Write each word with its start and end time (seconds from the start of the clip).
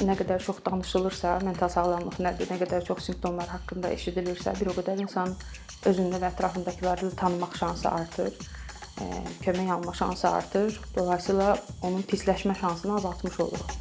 nə 0.00 0.14
qədər 0.16 0.40
çox 0.40 0.62
danışılırsa, 0.64 1.38
mental 1.44 1.68
sağlamlıq 1.72 2.16
nədir, 2.24 2.48
nə 2.48 2.56
qədər 2.62 2.84
çox 2.86 3.04
simptomlar 3.10 3.48
haqqında 3.52 3.90
eşidilirsə, 3.92 4.54
bir 4.60 4.70
o 4.72 4.74
qədər 4.78 5.02
insan 5.04 5.34
özünü 5.86 6.16
və 6.22 6.30
ətrafındakıları 6.32 7.10
tanımaq 7.20 7.56
şansı 7.60 7.88
artır, 7.88 8.32
kömək 9.44 9.70
alma 9.72 9.94
şansı 9.94 10.28
artır. 10.28 10.80
Dolayısıyla 10.96 11.56
onun 11.82 12.02
pisləşmə 12.02 12.56
şansını 12.60 12.96
azaltmış 12.96 13.40
oluruq. 13.40 13.76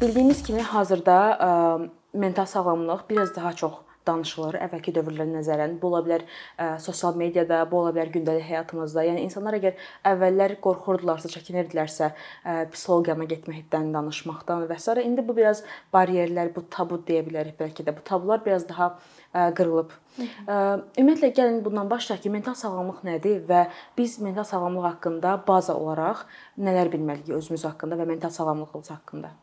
Bildiyimiz 0.00 0.42
kimi 0.42 0.62
hazırda 0.62 1.90
mental 2.14 2.46
sağlamlıq 2.46 3.08
biraz 3.10 3.36
daha 3.36 3.52
çox 3.52 3.72
danışılır 4.08 4.58
əvvəlki 4.66 4.94
dövrlərə 4.96 5.28
nəzərən. 5.30 5.76
Bu 5.80 5.90
ola 5.90 6.00
bilər 6.06 6.24
ə, 6.24 6.78
sosial 6.82 7.16
mediada, 7.20 7.60
bu 7.70 7.80
ola 7.82 7.92
bilər 7.96 8.12
gündəlik 8.14 8.46
həyatımızda. 8.48 9.04
Yəni 9.08 9.24
insanlar 9.26 9.58
əgər 9.58 9.76
əvvəllər 10.10 10.56
qorxurdularsa, 10.64 11.30
çəkinirdilərsə, 11.34 12.10
ə, 12.10 12.56
psixoloqiyama 12.72 13.28
getməkdən, 13.30 13.90
danışmaqdan 13.96 14.66
və 14.70 14.78
s. 14.78 14.96
indi 15.04 15.24
bu 15.26 15.36
biraz 15.36 15.64
bariyerlər, 15.94 16.54
bu 16.54 16.64
tabu 16.70 17.00
deyə 17.06 17.24
bilərik 17.26 17.58
bəlkə 17.60 17.86
də. 17.86 17.96
Bu 17.96 18.06
tabular 18.06 18.44
biraz 18.44 18.68
daha 18.68 18.94
ə, 18.94 19.50
qırılıb. 19.58 19.92
Ə, 20.20 20.56
ümumiyyətlə 21.00 21.32
gəlin 21.36 21.60
bundan 21.64 21.90
başlayaq 21.90 22.24
ki, 22.24 22.32
mental 22.32 22.56
sağlamlıq 22.58 23.04
nədir 23.06 23.44
və 23.50 23.66
biz 23.98 24.18
mental 24.24 24.48
sağlamlıq 24.48 24.88
haqqında 24.94 25.36
baza 25.46 25.76
olaraq 25.76 26.26
nələr 26.58 26.90
bilməliyik 26.92 27.36
özümüz 27.36 27.68
haqqında 27.70 28.00
və 28.00 28.08
mental 28.14 28.34
sağlamlığımız 28.34 28.90
haqqında? 28.96 29.36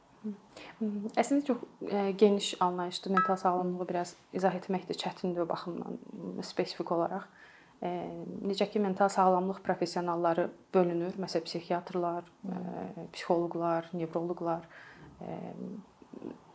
Əslində 0.77 1.41
çox 1.47 1.61
e, 1.89 2.11
geniş 2.11 2.53
anlayışdır. 2.61 3.11
Mental 3.11 3.35
sağlamlığı 3.35 3.87
biraz 3.89 4.13
izah 4.33 4.53
etmək 4.53 4.85
də 4.85 4.93
çətindir 5.01 5.41
o 5.41 5.49
baxımdan 5.49 5.97
spesifik 6.45 6.91
olaraq. 6.93 7.23
E, 7.81 7.89
necə 8.45 8.67
ki 8.69 8.79
mental 8.83 9.09
sağlamlıq 9.09 9.63
professionalları 9.65 10.51
bölünür. 10.73 11.15
Məsələn, 11.17 11.47
psixiatrlar, 11.49 12.29
e, 12.45 13.07
psixoloqlar, 13.13 13.89
nevroloqlar, 13.97 14.67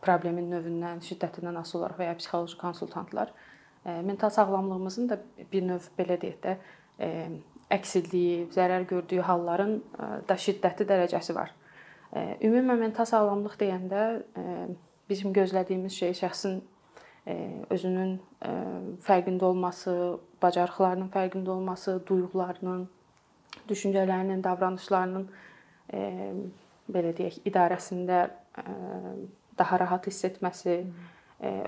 problemin 0.03 0.47
növündən, 0.51 1.01
şiddətindən 1.03 1.59
asılı 1.59 1.81
olaraq 1.81 1.99
və 1.99 2.05
ya 2.07 2.13
psixoloji 2.15 2.55
konsultantlar 2.61 3.33
mental 3.83 4.29
sağlamlığımızın 4.31 5.09
da 5.09 5.17
bir 5.51 5.65
növ 5.67 5.89
belə 5.97 6.15
deyək 6.21 6.37
də 6.45 6.53
əksildiyi, 7.75 8.45
zərər 8.55 8.87
gördüyü 8.87 9.25
halların 9.27 9.75
da 10.29 10.37
şiddəti 10.39 10.87
dərəcəsi 10.87 11.35
var. 11.35 11.51
Ümumən 12.13 12.77
mental 12.77 13.07
sağlamlıq 13.09 13.55
deyəndə 13.57 14.03
bizim 15.09 15.33
gözlədiyimiz 15.33 15.95
şey 15.97 16.13
şəxsin 16.21 16.59
özünün 17.73 18.17
fərqində 19.05 19.47
olması, 19.47 19.93
bacarıqlarının 20.43 21.09
fərqində 21.13 21.55
olması, 21.55 21.95
duyğularının, 22.07 22.83
düşüncələrinin, 23.69 24.43
davranışlarının 24.43 25.25
belə 26.93 27.15
deyək, 27.17 27.39
idarəsində 27.49 28.27
daha 29.57 29.79
rahat 29.79 30.07
hiss 30.09 30.25
etməsi, 30.27 30.83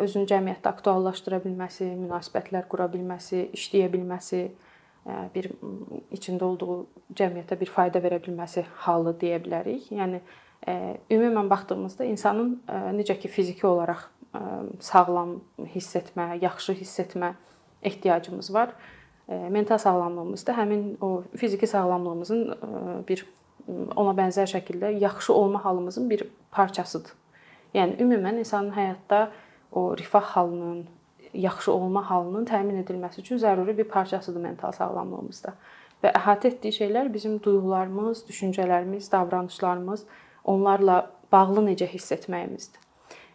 özünü 0.04 0.28
cəmiyyətdə 0.30 0.72
aktuallaşdıra 0.72 1.42
bilməsi, 1.44 1.88
münasibətlər 1.98 2.68
qura 2.72 2.88
bilməsi, 2.92 3.48
işləyə 3.58 3.90
bilməsi, 3.94 4.46
bir 5.06 5.52
içində 6.16 6.44
olduğu 6.48 6.80
cəmiyyətə 7.16 7.60
bir 7.60 7.70
fayda 7.70 8.02
verə 8.02 8.20
bilməsi 8.26 8.66
halı 8.86 9.14
deyə 9.22 9.40
bilərik. 9.44 9.92
Yəni 9.94 10.22
ümumən 11.14 11.50
baxdığımızda 11.50 12.08
insanın 12.10 12.56
necə 12.98 13.18
ki 13.20 13.30
fiziki 13.30 13.68
olaraq 13.68 14.08
sağlam 14.82 15.38
hiss 15.76 15.96
etmə, 15.96 16.36
yaxşı 16.42 16.74
hiss 16.82 17.00
etmə 17.00 17.36
ehtiyacımız 17.84 18.54
var. 18.54 18.74
Mental 19.28 19.78
sağlamlığımız 19.78 20.48
da 20.48 20.54
həmin 20.58 20.98
o 21.02 21.24
fiziki 21.38 21.68
sağlamlığımızın 21.68 22.42
bir 23.08 23.26
ona 23.96 24.14
bənzər 24.18 24.50
şəkildə 24.50 24.92
yaxşı 25.02 25.34
olma 25.34 25.64
halımızın 25.66 26.10
bir 26.10 26.28
parçasıdır. 26.52 27.14
Yəni 27.74 27.98
ümumən 28.02 28.38
insanın 28.40 28.72
həyatda 28.72 29.30
o 29.72 29.98
rifah 29.98 30.24
halının, 30.24 30.86
yaxşı 31.36 31.72
olma 31.72 32.10
halının 32.10 32.46
təmin 32.50 32.82
edilməsi 32.84 33.22
üçün 33.22 33.40
zəruri 33.42 33.78
bir 33.78 33.88
parçasıdır 33.92 34.42
mental 34.42 34.72
sağlamlığımızda. 34.76 35.54
Və 36.04 36.12
əhatə 36.16 36.52
etdiyi 36.54 36.74
şeylər 36.76 37.12
bizim 37.14 37.38
duyğularımız, 37.44 38.26
düşüncələrimiz, 38.30 39.12
davranışlarımız, 39.12 40.06
onlarla 40.44 41.12
bağlı 41.32 41.66
necə 41.70 41.88
hiss 41.90 42.12
etməyimizdir. 42.16 42.82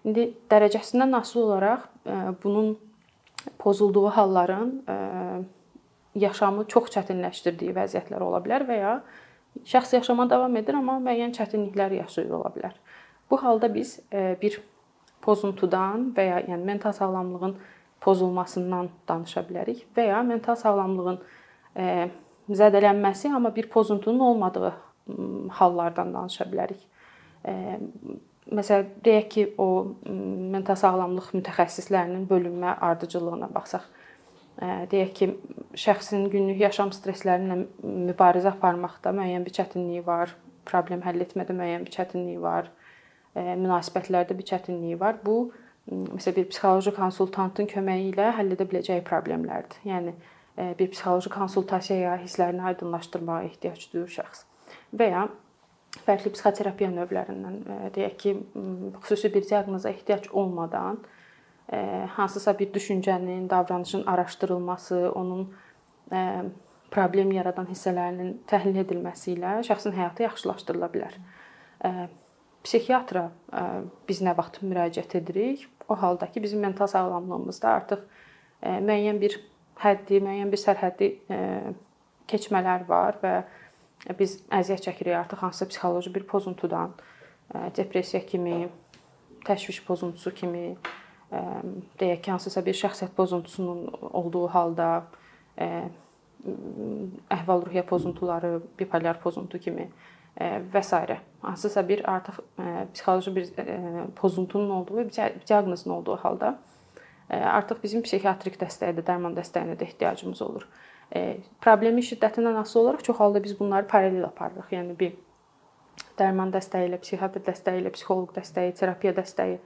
İndi 0.04 0.30
dərəcəsindən 0.50 1.16
asılı 1.16 1.44
olaraq 1.44 1.88
e, 2.06 2.16
bunun 2.44 2.78
pozulduğu 3.58 4.06
halların 4.16 4.70
e, 4.88 4.96
yaşamı 6.14 6.64
çox 6.68 6.88
çətinləşdirdiyi 6.94 7.74
vəziyyətlər 7.76 8.22
ola 8.24 8.40
bilər 8.44 8.64
və 8.68 8.78
ya 8.78 8.94
şəxs 9.66 9.94
yaşama 9.98 10.28
davam 10.30 10.56
edir, 10.56 10.78
amma 10.78 10.98
müəyyən 11.02 11.34
çətinliklər 11.36 11.98
yaşayır 12.00 12.38
ola 12.38 12.52
bilər. 12.54 12.74
Bu 13.30 13.42
halda 13.42 13.74
biz 13.74 13.98
e, 14.12 14.36
bir 14.42 14.60
pozuntudan 15.22 16.10
və 16.16 16.26
ya 16.26 16.40
yəni 16.48 16.64
mental 16.64 16.92
sağlamlığın 16.96 17.56
pozulmasından 18.00 18.88
danışa 19.08 19.44
bilərik 19.48 19.84
və 19.96 20.08
ya 20.08 20.22
mental 20.26 20.56
sağlamlığın 20.58 21.18
e, 21.76 22.08
zədələnməsi, 22.50 23.30
amma 23.34 23.52
bir 23.54 23.68
pozuntunun 23.70 24.20
olmadığı 24.30 24.72
hallardan 25.58 26.14
danışa 26.14 26.46
bilərik. 26.50 26.82
E, 27.44 27.78
məsələn, 28.50 28.90
deyək 29.04 29.28
ki, 29.34 29.46
o 29.58 29.68
mental 30.54 30.78
sağlamlıq 30.80 31.32
mütəxəssislərinin 31.36 32.26
bölünmə 32.30 32.74
ardıcıllığına 32.88 33.50
baxsaq, 33.54 33.86
e, 34.62 34.72
deyək 34.90 35.14
ki, 35.20 35.30
şəxsin 35.84 36.28
günlük 36.32 36.64
yaşam 36.66 36.92
stressləri 36.96 37.48
ilə 37.48 37.60
mübarizə 38.10 38.54
aparmaqda 38.54 39.14
müəyyən 39.16 39.46
bir 39.46 39.56
çətinliyi 39.60 40.06
var, 40.06 40.34
problem 40.68 41.04
həll 41.04 41.22
etmədə 41.26 41.56
müəyyən 41.56 41.86
bir 41.86 41.98
çətinliyi 41.98 42.40
var, 42.42 42.70
münasibətlərdə 43.34 44.34
bir 44.34 44.46
çətinliyi 44.48 44.98
var. 45.00 45.20
Bu 45.24 45.52
məsələn 45.90 46.36
bir 46.36 46.48
psixoloji 46.52 46.92
konsultantın 46.96 47.66
köməyi 47.70 48.12
ilə 48.12 48.30
həll 48.38 48.54
edə 48.54 48.66
biləcəyi 48.70 49.02
problemlərdir. 49.06 49.82
Yəni 49.90 50.14
bir 50.78 50.90
psixoloji 50.92 51.30
konsultasiyaya, 51.32 52.16
hisslərini 52.22 52.62
aydınlaşdırmağa 52.70 53.42
ehtiyac 53.48 53.86
duyur 53.92 54.10
şəxs. 54.12 54.44
Və 54.94 55.10
ya 55.10 55.24
fərqli 56.06 56.30
psixoterapiya 56.34 56.90
növlərindən 56.94 57.56
deyək 57.96 58.16
ki, 58.22 58.36
xüsusi 59.02 59.32
bir 59.34 59.46
diaqnoza 59.48 59.90
ehtiyac 59.90 60.30
olmadan 60.30 61.00
hansısa 62.16 62.58
bir 62.58 62.72
düşüncənin, 62.74 63.50
davranışın 63.50 64.06
araşdırılması, 64.06 65.12
onun 65.14 65.50
problem 66.90 67.32
yaradan 67.32 67.68
hissələrinin 67.70 68.40
təhlil 68.50 68.80
edilməsi 68.82 69.36
ilə 69.36 69.60
şəxsin 69.66 69.94
həyatı 69.94 70.26
yaxşılaşdırıla 70.26 70.88
bilər. 70.94 71.18
Psixiatra 72.66 73.28
biz 74.08 74.20
nə 74.26 74.34
vaxt 74.36 74.58
müraciət 74.66 75.14
edirik? 75.22 75.68
O 75.90 75.96
halda 76.02 76.26
ki, 76.32 76.42
bizim 76.42 76.60
mental 76.60 76.86
sağlamlığımızda 76.86 77.68
artıq 77.68 78.02
müəyyən 78.62 79.18
bir 79.20 79.40
həddi, 79.82 80.20
müəyyən 80.22 80.52
bir 80.52 80.60
sərhəddi 80.62 81.08
keçmələr 82.30 82.84
var 82.88 83.18
və 83.22 83.34
biz 84.18 84.36
əziyyət 84.54 84.86
çəkirik 84.86 85.16
artıq 85.18 85.42
hansısa 85.42 85.66
psixoloji 85.72 86.14
bir 86.14 86.26
pozuntudan, 86.30 86.94
depressiya 87.76 88.22
kimi, 88.26 88.68
təşviş 89.48 89.82
pozuntusu 89.88 90.34
kimi, 90.34 90.76
deyək 91.98 92.22
ki, 92.22 92.30
hansısa 92.36 92.62
bir 92.66 92.78
şəxsiyyət 92.84 93.16
pozuntusunun 93.18 94.12
olduğu 94.12 94.46
halda 94.54 94.92
əhval-ruhiyyə 97.34 97.82
pozuntuları, 97.90 98.60
bipolyar 98.78 99.18
pozuntu 99.20 99.58
kimi 99.58 99.90
və 100.40 100.82
s. 100.82 101.18
hansısa 101.42 101.88
bir 101.88 102.04
artıq 102.10 102.40
psixoloji 102.92 103.36
bir 103.36 103.48
pozuntunun 104.16 104.70
olduğu, 104.70 104.98
bir 104.98 105.10
diaqnozun 105.48 105.90
olduğu 105.90 106.16
halda 106.16 106.58
artıq 107.30 107.82
bizim 107.82 108.02
psixiatrik 108.02 108.56
dəstəyə 108.60 108.96
də, 108.98 109.04
dərman 109.06 109.36
dəstəyinə 109.36 109.76
də 109.78 109.86
ehtiyacımız 109.88 110.42
olur. 110.42 110.66
Problemin 111.60 112.02
şiddətindən 112.02 112.58
asılı 112.60 112.82
olaraq 112.82 113.04
çox 113.04 113.20
halda 113.20 113.42
biz 113.44 113.60
bunları 113.60 113.86
paralel 113.86 114.24
aparırıq. 114.24 114.72
Yəni 114.72 114.96
bir 114.98 115.12
dərman 116.18 116.52
dəstəyi 116.54 116.90
ilə, 116.90 116.98
psixiatr 117.02 117.44
dəstəyi 117.46 117.82
ilə, 117.82 117.92
psixoloq 117.94 118.34
dəstəyi, 118.36 118.74
terapiya 118.78 119.14
dəstəyi 119.16 119.58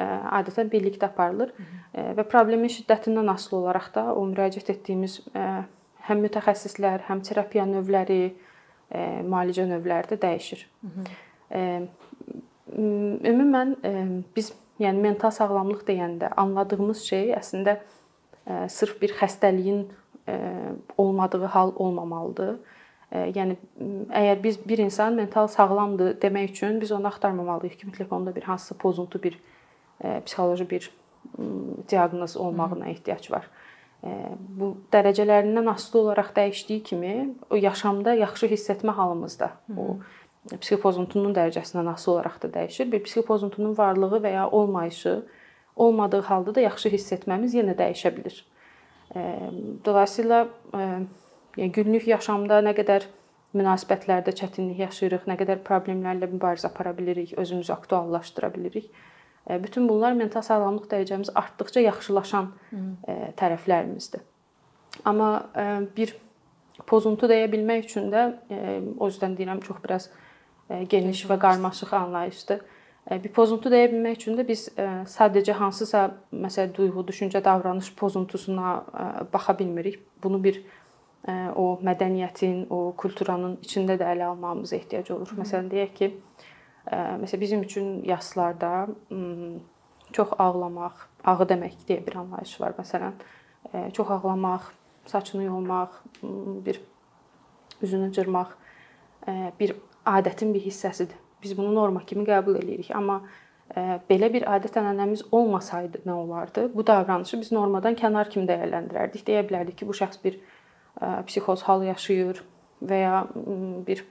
adətən 0.00 0.70
birlikdə 0.72 1.10
aparılır 1.10 1.52
Hı 1.56 1.62
-hı. 1.62 2.14
və 2.16 2.24
problemin 2.24 2.68
şiddətindən 2.68 3.30
asılı 3.32 3.58
olaraq 3.58 3.94
da 3.94 4.14
o 4.14 4.26
müraciət 4.26 4.70
etdiyimiz 4.70 5.20
həm 6.08 6.22
mütəxəssislər, 6.26 7.04
həm 7.08 7.20
terapiya 7.22 7.66
növləri, 7.66 8.34
müalicə 8.90 9.66
növləri 9.70 10.14
də 10.14 10.20
dəyişir. 10.22 10.66
Hı 10.82 10.88
-hı. 10.96 11.86
Ümumən 13.30 13.76
biz 14.36 14.52
yəni 14.80 15.00
mental 15.00 15.30
sağlamlıq 15.30 15.84
deyəndə 15.86 16.32
anladığımız 16.36 17.02
şey 17.04 17.32
əslində 17.36 17.78
sırf 18.68 19.02
bir 19.02 19.14
xəstəliyin 19.20 19.84
olmadığı 20.98 21.44
hal 21.44 21.72
olmamalıdır. 21.76 22.58
Yəni 23.10 23.56
əgər 24.14 24.42
biz 24.42 24.68
bir 24.68 24.78
insan 24.78 25.14
mental 25.14 25.46
sağlamdır 25.46 26.20
demək 26.22 26.50
üçün 26.50 26.80
biz 26.80 26.92
onu 26.92 27.06
axtarmamalıyıq 27.06 27.78
ki, 27.78 27.86
mütləq 27.86 28.14
onda 28.14 28.34
bir 28.34 28.42
hansısa 28.42 28.74
pozuntu, 28.74 29.22
bir 29.22 29.38
psixoloji 30.26 30.70
bir 30.70 30.90
diaqnoz 31.90 32.36
olmağına 32.36 32.88
ehtiyac 32.88 33.30
var. 33.30 33.50
Bu 34.02 34.70
dərəcələrindən 34.92 35.68
asılı 35.70 36.00
olaraq 36.00 36.32
dəyişdiyi 36.36 36.82
kimi 36.82 37.14
o 37.50 37.56
yaşamda 37.56 38.14
yaxşı 38.22 38.48
hiss 38.52 38.70
etmə 38.72 38.94
halımız 38.96 39.38
da 39.40 39.50
o 39.76 39.98
psixopozuntunun 40.50 41.34
dərəcəsindən 41.36 41.90
asılı 41.92 42.14
olaraq 42.14 42.40
da 42.42 42.52
dəyişir. 42.54 42.88
Bir 42.92 43.04
psixopozuntunun 43.04 43.76
varlığı 43.78 44.22
və 44.24 44.32
ya 44.32 44.48
olmayışı 44.48 45.22
olmadığı 45.76 46.20
halda 46.20 46.54
da 46.54 46.60
yaxşı 46.60 46.88
hiss 46.96 47.12
etməmiz 47.12 47.54
yenə 47.56 47.76
dəyişə 47.76 48.14
bilər. 48.16 48.40
Dolayısıyla 49.84 50.46
yəni 50.72 51.72
günlük 51.76 52.08
yaşamda 52.08 52.62
nə 52.64 52.74
qədər 52.78 53.08
münasibətlərdə 53.56 54.32
çətinlik 54.38 54.84
yaşayırıq, 54.84 55.24
nə 55.26 55.36
qədər 55.40 55.62
problemlərlə 55.66 56.28
mübarizə 56.30 56.68
apara 56.70 56.92
bilirik, 56.96 57.32
özümüzü 57.38 57.72
aktuallaşdıra 57.72 58.54
bilirik. 58.54 58.90
Bütün 59.48 59.88
bunlar 59.88 60.12
mental 60.12 60.42
sağlamlıq 60.42 60.90
dərəcəmiz 60.90 61.30
artdıkca 61.34 61.80
yaxşılaşan 61.80 62.50
tərəflərimizdir. 63.40 64.20
Amma 65.04 65.30
bir 65.96 66.12
pozuntu 66.86 67.28
deyə 67.30 67.48
bilmək 67.52 67.88
üçün 67.88 68.10
də 68.12 68.26
o 68.98 69.08
yüzdən 69.08 69.38
deyirəm 69.38 69.62
çox 69.64 69.80
biraz 69.84 70.10
geniş 70.90 71.24
və 71.30 71.38
qarmaşıq 71.40 71.94
anlayışdır. 71.96 72.60
Bir 73.10 73.32
pozuntu 73.34 73.72
deyə 73.72 73.88
bilmək 73.90 74.20
üçün 74.20 74.36
də 74.38 74.44
biz 74.46 74.68
sadəcə 75.10 75.56
hansısa 75.58 76.04
məsəl 76.30 76.74
duyğu, 76.76 77.06
düşüncə, 77.08 77.40
davranış 77.44 77.94
pozuntusuna 77.96 78.84
baxa 79.32 79.58
bilmirik. 79.58 79.98
Bunu 80.22 80.44
bir 80.44 80.60
o 81.56 81.80
mədəniyyətin, 81.84 82.68
o 82.70 82.92
kulturanın 82.96 83.58
içində 83.64 83.96
də 83.98 84.06
ələ 84.14 84.28
almağımıza 84.30 84.76
ehtiyac 84.76 85.10
olur. 85.16 85.32
Məsələn 85.40 85.72
deyək 85.72 85.96
ki, 85.96 86.10
məsələn 86.88 87.40
bizim 87.40 87.62
üçün 87.62 88.04
yaslarda 88.04 88.88
çox 90.12 90.32
ağlamaq, 90.38 91.04
ağı 91.24 91.48
demək 91.48 91.76
deyə 91.88 92.06
bir 92.06 92.16
anlayış 92.22 92.60
var 92.60 92.74
məsələn. 92.78 93.12
Çox 93.92 94.10
ağlamaq, 94.10 94.70
saçını 95.06 95.44
yolmaq, 95.44 96.00
bir 96.66 96.80
üzünü 97.82 98.12
cırmaq 98.12 98.56
bir 99.60 99.76
adətin 100.06 100.54
bir 100.54 100.64
hissəsidir. 100.64 101.16
Biz 101.42 101.56
bunu 101.58 101.74
norma 101.74 102.00
kimi 102.04 102.24
qəbul 102.28 102.58
eləyirik, 102.60 102.90
amma 102.96 103.20
belə 104.08 104.32
bir 104.32 104.48
adət-ənənəmiz 104.50 105.22
olmasaydı 105.30 106.02
nə 106.06 106.12
olardı? 106.12 106.66
Bu 106.74 106.86
davranışı 106.86 107.40
biz 107.40 107.52
normadan 107.52 107.94
kənar 107.94 108.28
kimi 108.32 108.48
dəyərləndirərdik. 108.48 109.22
Deyə 109.28 109.44
bilərdik 109.46 109.78
ki, 109.78 109.86
bu 109.88 109.94
şəxs 109.94 110.18
bir 110.24 110.40
psixoz 111.28 111.62
hal 111.68 111.84
yaşayır 111.86 112.42
və 112.82 112.98
ya 112.98 113.22
bir 113.86 114.04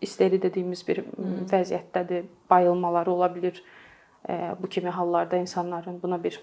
isteri 0.00 0.42
dediyimiz 0.42 0.88
bir 0.88 1.04
vəziyyətdədir, 1.50 2.24
bayılmaları 2.50 3.10
ola 3.10 3.26
bilər. 3.26 3.60
Bu 4.62 4.68
kimi 4.68 4.90
hallarda 4.90 5.36
insanların 5.36 6.02
buna 6.02 6.24
bir 6.24 6.40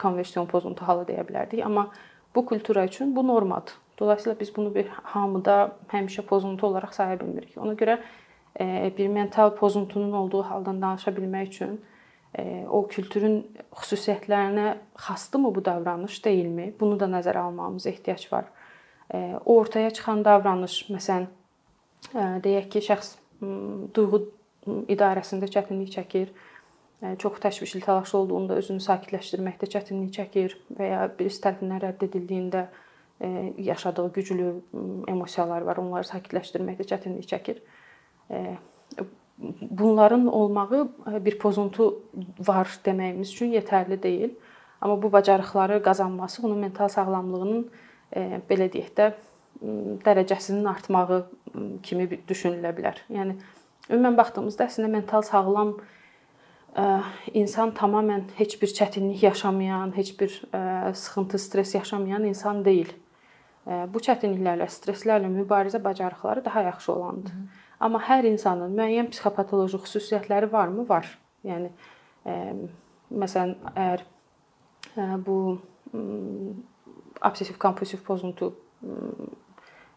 konversion 0.00 0.46
pozuntu 0.46 0.84
halı 0.84 1.04
deyə 1.08 1.26
bilərdik, 1.28 1.64
amma 1.64 1.90
bu 2.34 2.46
kultura 2.46 2.84
üçün 2.84 3.16
bu 3.16 3.26
normadır. 3.26 3.74
Dolayısıyla 3.98 4.40
biz 4.40 4.56
bunu 4.56 4.74
bir 4.74 4.86
hamıda 4.88 5.76
həmişə 5.92 6.22
pozuntu 6.22 6.66
olaraq 6.66 6.92
saya 6.92 7.20
bilmirik. 7.20 7.56
Ona 7.58 7.72
görə 7.72 7.98
bir 8.98 9.08
mental 9.08 9.54
pozuntunun 9.54 10.12
olduğu 10.12 10.42
haldan 10.42 10.82
danışa 10.82 11.10
bilmək 11.10 11.46
üçün 11.46 11.80
o 12.68 12.86
kültürün 12.88 13.40
xüsusiyyətlərinə 13.72 14.74
xasdımı 14.94 15.54
bu 15.54 15.64
davranış, 15.64 16.24
deyilmi? 16.24 16.74
Bunu 16.80 17.00
da 17.00 17.04
nəzərə 17.04 17.38
almağımız 17.38 17.86
ehtiyac 17.86 18.32
var. 18.32 18.44
O 19.44 19.56
ortaya 19.56 19.90
çıxan 19.90 20.24
davranış, 20.24 20.90
məsələn, 20.90 21.26
deyək 22.14 22.68
ki, 22.74 22.84
şəxs 22.88 23.14
duyğu 23.94 24.22
idarəsində 24.90 25.48
çətinlik 25.52 25.92
çəkir, 25.94 26.32
çox 27.22 27.38
təşvişli, 27.44 27.80
təlaşlı 27.86 28.18
olduğunda 28.18 28.58
özünü 28.58 28.82
sakitləşdirməkdə 28.82 29.68
çətinlik 29.74 30.14
çəkir 30.16 30.56
və 30.78 30.92
ya 30.92 31.02
birisi 31.18 31.42
tərəfindən 31.44 31.84
rədd 31.84 32.06
edildiyində 32.08 32.66
yaşadığı 33.58 34.08
güclü 34.14 34.48
emosiyalar 35.10 35.66
var, 35.66 35.78
onları 35.82 36.06
sakitləşdirməkdə 36.10 36.88
çətinlik 36.90 37.30
çəkir 37.30 37.62
bunların 39.70 40.26
olmağı 40.26 40.88
bir 41.24 41.38
pozuntu 41.38 42.02
var 42.38 42.70
deməyimiz 42.84 43.32
üçün 43.32 43.52
yetərli 43.54 44.02
deyil. 44.02 44.34
Amma 44.80 45.02
bu 45.02 45.12
bacarıqları 45.12 45.82
qazanması 45.82 46.46
onun 46.46 46.58
mental 46.58 46.88
sağlamlığının 46.88 47.68
belə 48.50 48.68
deyək 48.72 48.92
də 48.98 49.12
dərəcəsinin 50.04 50.66
artmağı 50.70 51.20
kimi 51.82 52.08
düşünülə 52.28 52.72
bilər. 52.76 53.00
Yəni 53.10 53.38
ümumən 53.90 54.18
baxdığımızda 54.18 54.68
əslində 54.68 54.90
mental 54.92 55.24
sağlam 55.26 55.76
insan 57.34 57.72
tamamilə 57.74 58.36
heç 58.38 58.58
bir 58.62 58.70
çətinlik 58.80 59.22
yaşamayan, 59.24 59.96
heç 59.96 60.14
bir 60.20 60.34
sıxıntı, 60.94 61.38
stress 61.38 61.74
yaşamayan 61.74 62.24
insan 62.28 62.64
deyil. 62.64 62.92
Bu 63.66 64.00
çətinliklərlə, 64.00 64.68
stresslərlə 64.72 65.28
mübarizə 65.32 65.82
bacarıqları 65.84 66.44
daha 66.44 66.62
yaxşı 66.62 66.92
olandır. 66.92 67.32
Hı 67.32 67.36
-hı. 67.36 67.66
Amma 67.80 68.00
hər 68.02 68.26
insanın 68.26 68.72
müəyyən 68.74 69.10
psixopatoloji 69.12 69.78
xüsusiyyətləri 69.84 70.50
varmı? 70.50 70.84
Var. 70.88 71.06
Yəni 71.46 71.70
məsələn, 73.22 73.54
əgər 73.70 74.02
bu 75.26 75.36
obsessiv 77.28 77.58
kompulsiv 77.62 78.02
pozuntu 78.06 78.50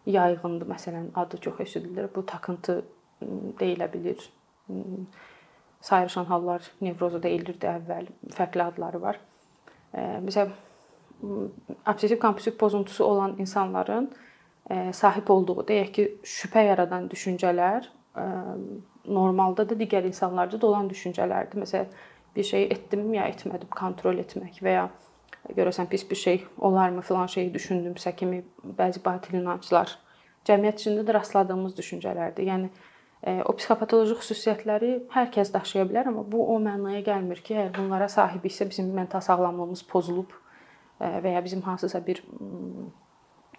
yayğındır, 0.05 0.67
məsələn, 0.67 1.11
adı 1.15 1.37
çox 1.37 1.59
eşidilir. 1.59 2.09
Bu 2.15 2.25
takıntı 2.25 2.81
deyilə 3.59 3.87
bilər. 3.93 4.23
Sayrışan 5.81 6.25
hallar 6.25 6.65
nevrozu 6.81 7.21
deyilirdi 7.23 7.67
əvvəl. 7.69 8.09
Fərqli 8.33 8.63
adları 8.63 9.01
var. 9.01 9.19
Məsələn, 9.93 10.51
obsessiv 11.87 12.19
kompulsiv 12.19 12.57
pozuntusu 12.57 13.05
olan 13.05 13.35
insanların 13.37 14.11
sahib 14.93 15.29
olduğu, 15.29 15.65
deyək 15.67 15.91
ki, 15.93 16.07
şübhə 16.23 16.63
yaradan 16.67 17.09
düşüncələr 17.11 17.89
normalda 19.05 19.65
da 19.69 19.75
digər 19.75 20.05
insanlarda 20.07 20.61
da 20.61 20.67
olan 20.67 20.89
düşüncələrdir. 20.89 21.61
Məsələn, 21.61 21.93
bir 22.35 22.43
şey 22.47 22.63
etdim 22.71 23.13
ya 23.13 23.25
etmədim, 23.27 23.69
kontrol 23.75 24.17
etmək 24.21 24.61
və 24.63 24.75
ya 24.77 24.89
görəsən 25.57 25.89
pis 25.91 26.03
bir 26.09 26.15
şey 26.15 26.45
olarmı 26.59 27.01
filan 27.01 27.27
şeyi 27.27 27.51
düşündümsə 27.53 28.15
kimi 28.15 28.43
bəzi 28.77 29.03
batil 29.05 29.39
inanclar 29.39 29.97
cəmiyyət 30.47 30.81
içində 30.81 31.05
də 31.07 31.15
rastladığımız 31.19 31.75
düşüncələrdir. 31.77 32.47
Yəni 32.49 32.69
o 33.45 33.53
psixopatoloji 33.53 34.15
xüsusiyyətləri 34.17 34.91
hər 35.13 35.29
kəs 35.33 35.51
daşıya 35.53 35.85
bilər, 35.89 36.09
amma 36.09 36.23
bu 36.25 36.41
o 36.55 36.57
mənaya 36.61 37.03
gəlmir 37.05 37.43
ki, 37.45 37.53
əgər 37.53 37.75
bunlara 37.77 38.07
sahib 38.09 38.45
isə 38.49 38.65
bizim 38.69 38.89
mental 38.95 39.21
sağlamlığımız 39.21 39.83
pozulub 39.91 40.33
və 40.99 41.35
ya 41.35 41.43
bizim 41.45 41.61
hansısa 41.61 42.01
bir 42.05 42.23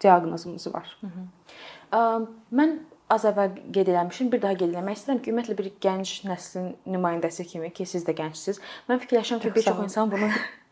diaqnozumuz 0.01 0.67
var. 0.73 0.97
Hı 1.01 1.07
-hı. 1.07 2.27
Mən 2.53 2.77
az 3.09 3.25
əvvəl 3.29 3.55
qeyd 3.75 3.87
eləmişəm, 3.93 4.31
bir 4.31 4.41
daha 4.41 4.57
qeyd 4.59 4.73
eləmək 4.73 4.99
istəyirəm 4.99 5.21
ki, 5.23 5.31
ümumiyyətlə 5.31 5.57
bir 5.57 5.71
gənc 5.85 6.13
nəslin 6.27 6.69
nümayəndəsi 6.95 7.45
kimi 7.51 7.69
ki, 7.73 7.85
siz 7.85 8.05
də 8.07 8.15
gəncsiniz. 8.19 8.61
Mən 8.89 9.01
fikirləşirəm 9.03 9.39
ki, 9.43 9.55
bir 9.55 9.61
çox 9.61 9.83
insan 9.83 10.11
bunu 10.11 10.29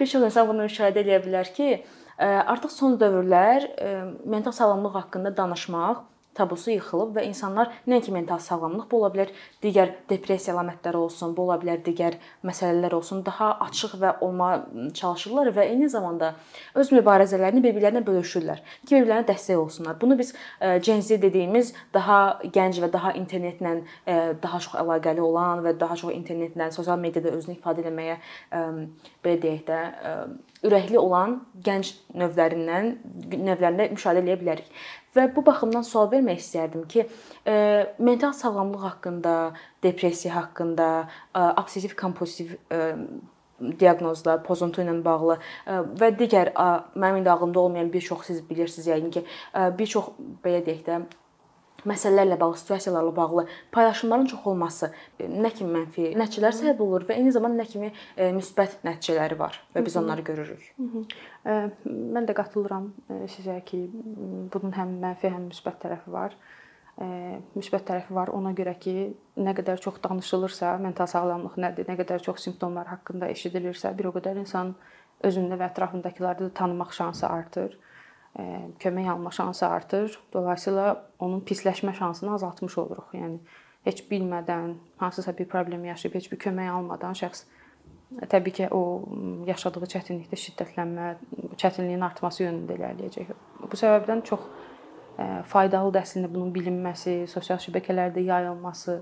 bir 0.00 0.06
çox 0.06 0.26
insan 0.28 0.48
bunu 0.48 0.66
müşahidə 0.66 1.02
edə 1.04 1.20
bilər 1.24 1.52
ki, 1.56 1.84
artıq 2.18 2.72
son 2.72 2.98
dövrlər 3.00 3.66
mental 4.24 4.52
sağlamlıq 4.52 4.94
haqqında 5.00 5.36
danışmaq 5.36 6.04
tabusu 6.36 6.70
yıxılıb 6.74 7.16
və 7.16 7.24
insanlar 7.26 7.72
nəinki 7.88 8.12
mental 8.14 8.38
sağlamlıq, 8.42 8.86
bu 8.90 9.00
ola 9.00 9.10
bilər 9.14 9.32
digər 9.64 9.94
depressiya 10.10 10.54
əlamətləri 10.54 11.00
olsun, 11.00 11.34
bu 11.36 11.46
ola 11.46 11.56
bilər 11.62 11.82
digər 11.86 12.18
məsələlər 12.46 12.94
olsun, 12.96 13.24
daha 13.26 13.52
açıq 13.66 13.96
və 14.02 14.14
olma 14.24 14.50
çalışırlar 14.94 15.52
və 15.56 15.68
eyni 15.72 15.88
zamanda 15.92 16.34
öz 16.74 16.92
mübarizələrini 16.92 17.62
bir-birlərinə 17.64 18.04
bölüşürlər 18.06 18.62
ki, 18.84 18.94
bir-birlərinə 18.94 19.26
dəstək 19.30 19.60
olsunlar. 19.60 19.96
Bunu 20.00 20.18
biz 20.18 20.34
Gen 20.60 21.00
Z 21.00 21.20
dediyimiz 21.22 21.72
daha 21.94 22.38
gənc 22.44 22.80
və 22.84 22.92
daha 22.92 23.14
internetlə 23.18 23.76
daha 24.42 24.60
çox 24.60 24.76
əlaqəli 24.80 25.24
olan 25.24 25.64
və 25.64 25.74
daha 25.80 25.96
çox 25.96 26.12
internetlə, 26.14 26.70
sosial 26.72 27.00
mediada 27.00 27.32
özünü 27.34 27.56
ifadə 27.58 27.84
etməyə 27.86 28.18
belə 29.24 29.40
deyək 29.42 29.64
də 29.68 29.80
ürəkli 30.66 30.98
olan 30.98 31.40
gənc 31.64 31.92
növlərindən 32.16 32.94
növlərində 33.32 33.90
müşahidə 33.92 34.24
edə 34.24 34.38
bilərik. 34.40 34.70
Və 35.16 35.26
bu 35.36 35.44
baxımdan 35.46 35.84
sual 35.86 36.10
vermək 36.12 36.42
istərdim 36.42 36.84
ki, 36.92 37.06
e, 37.48 37.54
mental 37.98 38.34
sağlamlıq 38.36 38.84
haqqında, 38.88 39.36
depressiya 39.84 40.34
haqqında, 40.36 40.88
e, 41.34 41.40
obsessiv 41.62 41.96
kompulsiv 41.96 42.56
e, 42.72 42.80
diaqnozlar, 43.80 44.42
pozuntu 44.44 44.82
ilə 44.82 44.98
bağlı 45.04 45.38
və 45.96 46.10
digər 46.18 46.50
mənim 46.92 47.22
indi 47.22 47.30
ağlımda 47.32 47.60
olmayan 47.60 47.88
bir 47.92 48.04
çox 48.04 48.26
siz 48.28 48.42
bilirsiniz 48.50 48.90
yəqin 48.90 49.14
ki, 49.14 49.22
bir 49.78 49.88
çox 49.88 50.10
belə 50.44 50.60
deyək 50.66 50.82
də 50.84 50.98
məsələlərlə 51.88 52.38
bağlı, 52.40 52.56
situasiyalarla 52.62 53.16
bağlı 53.16 53.46
paylaşımların 53.72 54.26
çox 54.32 54.46
olması 54.46 54.90
e, 55.18 55.28
nə 55.28 55.52
kimi 55.54 55.72
mənfi 55.78 56.10
nəticələr 56.18 56.54
səbəb 56.56 56.82
olur 56.82 57.06
və 57.08 57.16
eyni 57.18 57.32
zamanda 57.34 57.62
nə 57.62 57.70
kimi 57.70 57.92
e, 57.92 58.30
müsbət 58.36 58.78
nəticələri 58.86 59.38
var 59.38 59.58
və 59.74 59.84
biz 59.86 59.96
onları 60.00 60.26
görürük. 60.26 60.68
Mən 61.46 62.28
də 62.28 62.36
qatılıram 62.36 62.92
e, 63.08 63.22
sizə 63.32 63.58
ki, 63.66 63.86
bunun 64.52 64.76
həm 64.76 64.96
mənfi, 65.04 65.32
həm 65.32 65.50
müsbət 65.50 65.82
tərəfi 65.86 66.14
var. 66.14 66.36
Müsbət 66.96 67.82
tərəfi 67.90 68.14
var 68.16 68.30
ona 68.32 68.54
görə 68.56 68.72
ki, 68.80 68.92
nə 69.36 69.52
qədər 69.58 69.82
çox 69.84 69.98
danışılırsa, 70.04 70.78
mental 70.80 71.10
sağlamlıq 71.12 71.58
nədir, 71.60 71.84
nə 71.90 71.96
qədər 71.98 72.22
çox 72.24 72.40
simptomlar 72.46 72.88
haqqında 72.88 73.28
eşidilirsə, 73.34 73.90
bir 73.98 74.08
o 74.08 74.12
qədər 74.14 74.40
insan 74.40 74.72
özündə 75.24 75.58
və 75.60 75.68
ətrafındakıları 75.68 76.46
da 76.46 76.54
tanımaq 76.56 76.94
şansı 76.96 77.28
artır. 77.28 77.76
Kömək 78.78 79.08
alma 79.08 79.30
şansı 79.30 79.66
artır. 79.66 80.18
Dolayısıyla 80.32 81.06
onun 81.18 81.40
pisləşmə 81.40 81.94
şansını 81.96 82.34
azaltmış 82.34 82.78
oluruq. 82.78 83.14
Yəni 83.16 83.38
heç 83.86 84.02
bilmədən 84.10 84.74
hansısa 85.00 85.32
bir 85.38 85.48
problem 85.48 85.84
yaşayıb 85.84 86.14
heç 86.18 86.32
bir 86.32 86.40
kömək 86.44 86.70
almadan 86.70 87.16
şəxs 87.16 87.46
təbii 88.30 88.52
ki, 88.54 88.68
o 88.70 89.02
yaşadığı 89.46 89.88
çətinlikdə 89.94 90.38
şiddətlənmə, 90.38 91.06
çətinliyin 91.58 92.04
artması 92.06 92.44
yönündə 92.44 92.76
irəliləyəcək. 92.78 93.32
Bu 93.64 93.78
səbəbdən 93.80 94.22
çox 94.28 94.44
faydalıdır 95.50 96.04
əslində 96.04 96.30
bunun 96.32 96.52
bilinməsi, 96.54 97.24
sosial 97.30 97.58
şəbəkələrdə 97.62 98.22
yayılması, 98.26 99.00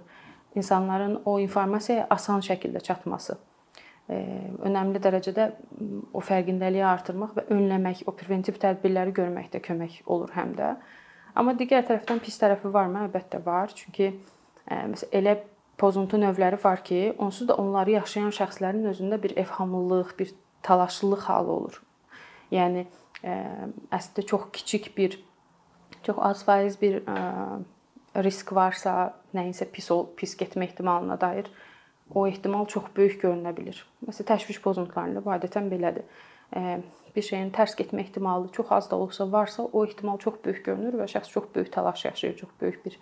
insanların 0.54 1.18
o 1.24 1.38
informasiyaya 1.42 2.06
asan 2.10 2.40
şəkildə 2.40 2.80
çatması. 2.80 3.36
Önəmli 4.04 5.00
dərəcədə 5.00 5.46
o 6.12 6.20
fərqindəliyi 6.20 6.84
artırmaq 6.84 7.30
və 7.38 7.44
önləmək, 7.54 8.02
o 8.04 8.12
preventiv 8.12 8.58
tədbirləri 8.60 9.14
görməkdə 9.16 9.62
kömək 9.64 10.02
olur 10.12 10.34
həm 10.36 10.52
də. 10.58 10.74
Amma 11.34 11.54
digər 11.56 11.86
tərəfdən 11.88 12.20
pis 12.20 12.36
tərəfi 12.42 12.68
varmı? 12.74 13.06
Əlbəttə 13.06 13.40
var. 13.46 13.72
Çünki 13.72 14.10
məsələn 14.68 15.16
elə 15.20 15.34
pozuntu 15.80 16.20
növləri 16.20 16.60
var 16.62 16.84
ki, 16.84 17.14
onsuz 17.18 17.48
da 17.48 17.56
onları 17.58 17.96
yaşayan 17.96 18.30
şəxslərin 18.36 18.84
özündə 18.92 19.18
bir 19.22 19.32
evhamlılıq, 19.40 20.12
bir 20.18 20.36
təlaşlılıq 20.68 21.24
halı 21.26 21.52
olur. 21.56 21.80
Yəni 22.52 22.84
əslində 23.24 24.26
çox 24.28 24.50
kiçik 24.52 24.92
bir 24.96 25.16
çox 26.04 26.20
az 26.20 26.44
faiz 26.44 26.76
bir 26.80 27.00
risk 28.20 28.52
varsa, 28.54 29.14
nəyinsə 29.34 29.66
pis 29.72 29.90
ol, 29.90 30.06
pis 30.14 30.36
getmə 30.38 30.68
ehtimalına 30.68 31.16
dair 31.20 31.48
o 32.10 32.26
ehtimal 32.26 32.66
çox 32.66 32.90
böyük 32.96 33.22
görünə 33.22 33.54
bilər. 33.56 33.78
Məsələn, 34.06 34.28
təşviş 34.34 34.60
pozuntularında 34.64 35.24
bu 35.24 35.32
adətən 35.34 35.70
belədir. 35.72 36.04
Bir 37.14 37.22
şeyin 37.22 37.50
tərs 37.54 37.76
getmə 37.78 38.02
ehtimalı 38.02 38.48
çox 38.52 38.72
az 38.72 38.90
da 38.90 38.96
olsa 38.96 39.30
varsa, 39.32 39.62
o 39.62 39.84
ehtimal 39.86 40.18
çox 40.18 40.34
böyük 40.44 40.64
görünür 40.66 40.98
və 41.00 41.06
şəxs 41.10 41.30
çox 41.32 41.44
böyük 41.54 41.72
təlaş 41.72 42.04
yaşayır, 42.04 42.36
çox 42.36 42.50
böyük 42.60 42.84
bir 42.84 42.98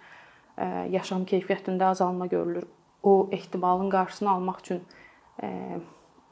yaşam 0.93 1.25
keyfiyyətində 1.25 1.91
azalma 1.91 2.27
görülür. 2.27 2.69
O 3.03 3.29
ehtimalın 3.33 3.91
qarşısını 3.91 4.31
almaq 4.31 4.61
üçün 4.63 4.85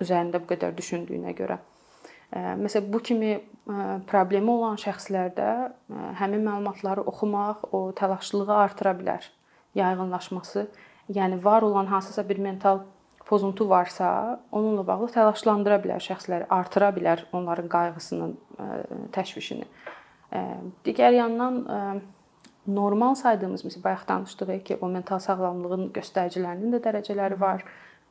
üzərində 0.01 0.39
bu 0.39 0.53
qədər 0.53 0.77
düşündüyünə 0.77 1.35
görə. 1.35 1.59
Məsələn, 2.31 2.93
bu 2.93 3.01
kimi 3.03 3.33
problemi 4.07 4.53
olan 4.53 4.79
şəxslərdə 4.79 5.49
həmin 6.21 6.45
məlumatları 6.47 7.03
oxumaq 7.11 7.65
o 7.75 7.91
təlaşlılığı 7.99 8.55
artıra 8.55 8.93
bilər, 9.01 9.27
yayğınlaşması. 9.75 10.69
Yəni 11.11 11.45
var 11.45 11.63
olan 11.63 11.87
hansısa 11.87 12.29
bir 12.29 12.39
mental 12.39 12.79
pozuntu 13.27 13.69
varsa, 13.69 14.41
onunla 14.53 14.87
bağlı 14.87 15.09
təlaşlandıra 15.15 15.81
bilər 15.83 16.03
şəxsləri, 16.03 16.47
artıra 16.51 16.91
bilər 16.95 17.25
onların 17.33 17.69
qayğısının 17.71 18.37
təşvişini. 19.15 19.67
Digər 20.87 21.15
yandan 21.15 21.61
normal 22.67 23.15
saydığımız, 23.19 23.65
məsələn, 23.67 23.85
bayaq 23.85 24.07
danışdıq 24.09 24.65
ki, 24.65 24.79
o 24.81 24.89
mental 24.89 25.19
sağlamlığın 25.23 25.91
göstəricilərinin 25.95 26.75
də 26.75 26.83
dərəcələri 26.87 27.41
var, 27.41 27.65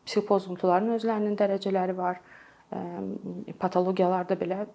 psixopozuntuların 0.06 0.96
özlərinin 0.98 1.36
dərəcələri 1.40 1.96
var. 1.98 2.20
Patologiyalarda 3.60 4.36
belə 4.40 4.66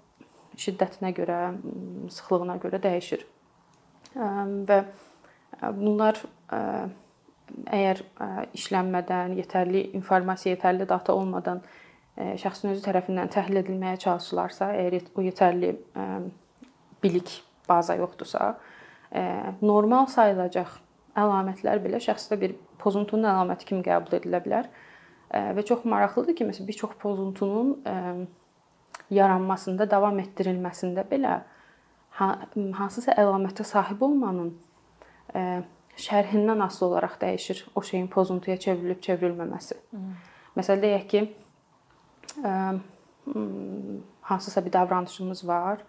şiddətinə 0.61 1.12
görə, 1.16 1.38
sıxlığına 2.12 2.57
görə 2.62 2.81
dəyişir. 2.85 3.25
Və 4.14 4.85
bunlar 5.62 6.21
əgər 7.51 8.03
işlənmədən, 8.57 9.35
yetərli 9.39 9.89
informasiya, 9.99 10.57
yetərli 10.57 10.87
data 10.89 11.15
olmadan 11.15 11.63
şəxsin 12.15 12.73
özü 12.73 12.85
tərəfindən 12.85 13.33
təhlil 13.35 13.61
edilməyə 13.63 13.99
çalışılarsa, 14.05 14.71
əgər 14.79 15.11
o 15.19 15.25
yetərli 15.25 15.75
bilik 17.03 17.33
baza 17.69 17.97
yoxdursa, 17.99 18.55
normal 19.63 20.09
sayılacaq 20.13 20.79
əlamətlər 21.19 21.83
belə 21.83 22.01
şəxsdə 22.03 22.39
bir 22.41 22.57
pozuntunun 22.83 23.29
əlaməti 23.31 23.69
kimi 23.69 23.85
qəbul 23.87 24.19
edilə 24.19 24.41
bilər. 24.45 24.71
Və 25.35 25.63
çox 25.67 25.85
maraqlıdır 25.89 26.37
ki, 26.39 26.47
məsələn, 26.47 26.69
bir 26.69 26.79
çox 26.79 26.97
pozuntunun 27.03 28.27
yaranmasında, 29.15 29.87
davam 29.91 30.19
etdirilməsində 30.23 31.05
belə 31.11 31.41
hansısa 32.15 33.17
əlamətə 33.19 33.67
sahib 33.67 34.03
olmanın 34.07 34.55
şərhindən 36.01 36.63
asılı 36.65 36.89
olaraq 36.89 37.19
dəyişir 37.21 37.65
o 37.75 37.83
şeyin 37.83 38.07
pozuntuya 38.11 38.57
çevrilib 38.61 39.01
çevrilməməsi. 39.05 39.79
Məsələn, 40.57 40.83
deyək 40.83 41.07
ki, 41.11 41.21
hansısa 44.21 44.65
bir 44.65 44.73
davranışımız 44.73 45.49
var 45.49 45.85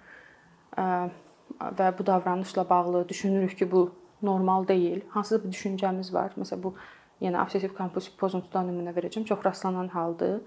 və 0.77 1.91
bu 1.97 2.05
davranışla 2.05 2.69
bağlı 2.69 3.09
düşünürük 3.09 3.57
ki, 3.57 3.71
bu 3.71 3.91
normal 4.21 4.67
deyil. 4.67 5.01
Hansısa 5.09 5.43
bir 5.43 5.51
düşüncəmiz 5.53 6.13
var. 6.13 6.33
Məsələn, 6.37 6.63
bu 6.63 6.75
yenə 7.21 7.41
obsessiv 7.43 7.73
kompulsiv 7.77 8.17
pozuntudan 8.19 8.69
nümunə 8.69 8.93
verəcəm. 8.95 9.25
Çox 9.25 9.45
rastlanan 9.45 9.87
haldır. 9.93 10.41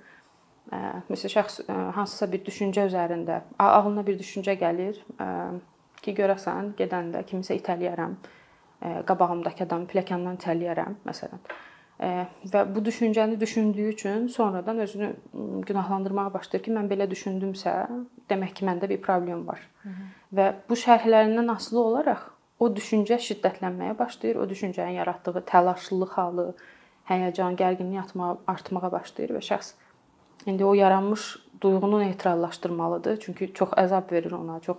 Məsələn, 1.09 1.33
şəxs 1.35 1.62
hansısa 1.97 2.29
bir 2.33 2.45
düşüncə 2.45 2.88
üzərində 2.91 3.43
ağlına 3.59 4.07
bir 4.07 4.19
düşüncə 4.21 4.55
gəlir 4.61 4.99
ki, 6.03 6.12
görəsən, 6.15 6.75
gedəndə 6.79 7.23
kimisə 7.27 7.57
itələyərəm, 7.59 8.19
qabağımdakı 8.80 9.64
adamı 9.64 9.90
pilləkəndən 9.90 10.38
itələyərəm, 10.38 11.00
məsələn 11.08 11.42
və 12.52 12.61
bu 12.75 12.80
düşüncəni 12.87 13.40
düşündüyü 13.40 13.92
üçün 13.92 14.26
sonradan 14.28 14.78
özünü 14.78 15.16
günahlandırmağa 15.66 16.35
başlayır 16.35 16.64
ki, 16.64 16.73
mən 16.76 16.87
belə 16.90 17.08
düşündümsə, 17.11 17.73
demək 18.30 18.52
ki, 18.54 18.66
məndə 18.66 18.88
bir 18.88 19.00
problem 19.02 19.47
var. 19.47 19.58
Hı 19.82 19.88
-hı. 19.88 20.06
Və 20.35 20.52
bu 20.68 20.75
şərhlərindən 20.75 21.50
asılı 21.54 21.80
olaraq 21.80 22.20
o 22.58 22.68
düşüncə 22.68 23.18
şiddətlənməyə 23.18 23.99
başlayır, 23.99 24.37
o 24.37 24.49
düşüncənin 24.50 24.99
yaratdığı 25.00 25.42
təlaşlılıq 25.47 26.12
halı, 26.18 26.54
həyəcan, 27.11 27.56
gərginlik 27.56 28.00
artmağa, 28.00 28.37
artmağa 28.47 28.92
başlayır 28.92 29.35
və 29.37 29.42
şəxs 29.50 29.75
indi 30.47 30.64
o 30.64 30.75
yaranmış 30.75 31.37
duyğunu 31.62 32.00
neytrallaşdırmalıdır. 32.00 33.20
Çünki 33.20 33.52
çox 33.54 33.68
əzab 33.68 34.12
verir 34.12 34.32
ona, 34.32 34.61
çox 34.61 34.76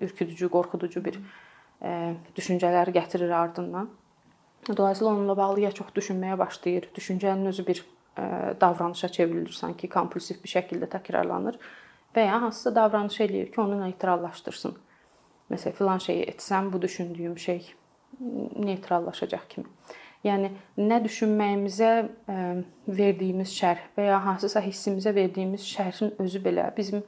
ürküdücü, 0.00 0.48
qorxuducu 0.48 1.04
bir 1.04 1.20
düşüncələr 2.36 2.90
gətirir 2.94 3.34
ardından. 3.34 3.90
Dolayısıyla 4.76 5.12
onunla 5.12 5.36
bağlı 5.36 5.60
ya 5.60 5.70
çox 5.70 5.92
düşünməyə 5.96 6.38
başlayır, 6.38 6.88
düşüncənin 6.94 7.46
özü 7.46 7.66
bir 7.66 7.84
davranışa 8.60 9.08
çevrilir, 9.08 9.52
sanki 9.52 9.88
kompulsiv 9.88 10.42
bir 10.42 10.48
şəkildə 10.48 10.88
təkrarlanır 10.88 11.58
və 12.16 12.24
ya 12.24 12.40
hansısa 12.42 12.74
davranış 12.74 13.20
eləyir 13.20 13.50
ki, 13.52 13.60
onu 13.60 13.80
neytrallaşdırsın. 13.80 14.72
Məsələn, 15.52 15.72
filan 15.76 15.98
şeyi 15.98 16.24
etsəm 16.32 16.72
bu 16.72 16.82
düşündüyüm 16.82 17.38
şey 17.38 17.74
neytrallaşacaq 18.56 19.44
kimi. 19.48 19.68
Yəni 20.24 20.48
nə 20.80 20.96
düşünməyimizə 21.04 21.90
verdiyimiz 22.88 23.52
şərh 23.52 23.84
və 23.98 24.08
ya 24.08 24.16
hansısa 24.24 24.64
hissimizə 24.64 25.14
verdiyimiz 25.14 25.62
şərhin 25.68 26.16
özü 26.18 26.40
belə 26.42 26.70
bizim 26.76 27.04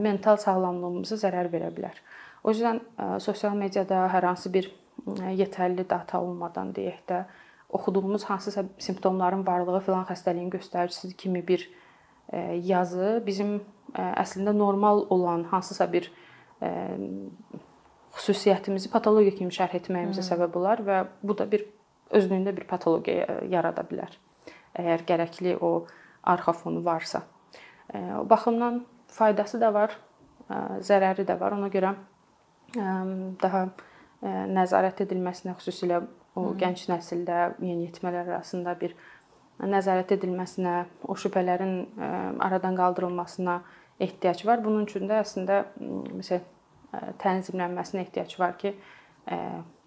mental 0.00 0.40
sağlamlığımıza 0.40 1.20
zərər 1.22 1.52
verə 1.52 1.68
bilər. 1.76 2.00
O 2.44 2.50
yüzden 2.50 2.80
sosial 3.18 3.54
mediada 3.54 4.06
hər 4.10 4.26
hansı 4.26 4.52
bir 4.52 4.68
yetərli 5.38 5.84
data 5.88 6.20
olmadan 6.20 6.72
deyək 6.74 7.00
də 7.08 7.24
oxuduğumuz 7.72 8.24
hansısa 8.24 8.64
simptomların 8.78 9.46
varlığı 9.46 9.80
filan 9.80 10.04
xəstəliyin 10.08 10.50
göstəricisi 10.52 11.14
kimi 11.16 11.42
bir 11.46 11.68
yazı 12.66 13.22
bizim 13.26 13.60
əslində 13.94 14.52
normal 14.58 15.06
olan 15.10 15.44
hansısa 15.50 15.86
bir 15.92 16.10
xüsusiyyətimizi 18.12 18.90
patologiya 18.92 19.34
kimi 19.38 19.54
şərh 19.54 19.78
etməyimizə 19.80 20.24
səbəb 20.26 20.58
olar 20.60 20.82
və 20.84 20.98
bu 21.22 21.38
da 21.38 21.46
bir 21.50 21.64
özlüyündə 22.12 22.52
bir 22.56 22.66
patologiya 22.68 23.40
yarada 23.48 23.84
bilər. 23.88 24.12
Əgər 24.76 25.06
gərəkli 25.08 25.56
o 25.60 25.86
arxa 26.22 26.52
fonu 26.52 26.84
varsa. 26.84 27.22
O 27.92 28.28
baxımdan 28.28 28.84
faydası 29.12 29.60
da 29.60 29.72
var, 29.74 29.96
zərəri 30.84 31.24
də 31.28 31.38
var. 31.40 31.56
Ona 31.56 31.68
görə 31.72 31.94
daha 32.74 33.66
nəzarət 34.22 35.02
edilməsinə, 35.06 35.56
xüsusilə 35.58 36.00
o 36.38 36.52
gənc 36.56 36.86
nəsildə, 36.88 37.38
yeniyetmələr 37.60 38.30
arasında 38.30 38.74
bir 38.80 38.94
nəzarət 39.62 40.14
edilməsinə, 40.16 40.86
o 41.04 41.16
şübhələrin 41.18 42.38
aradan 42.40 42.76
qaldırılmasına 42.78 43.60
ehtiyac 44.00 44.46
var. 44.46 44.62
Bunun 44.64 44.86
üçün 44.88 45.08
də 45.10 45.20
əslində 45.22 45.64
məsəl 45.78 46.40
tənzimlənməsinə 47.22 48.06
ehtiyac 48.06 48.38
var 48.40 48.56
ki, 48.60 48.74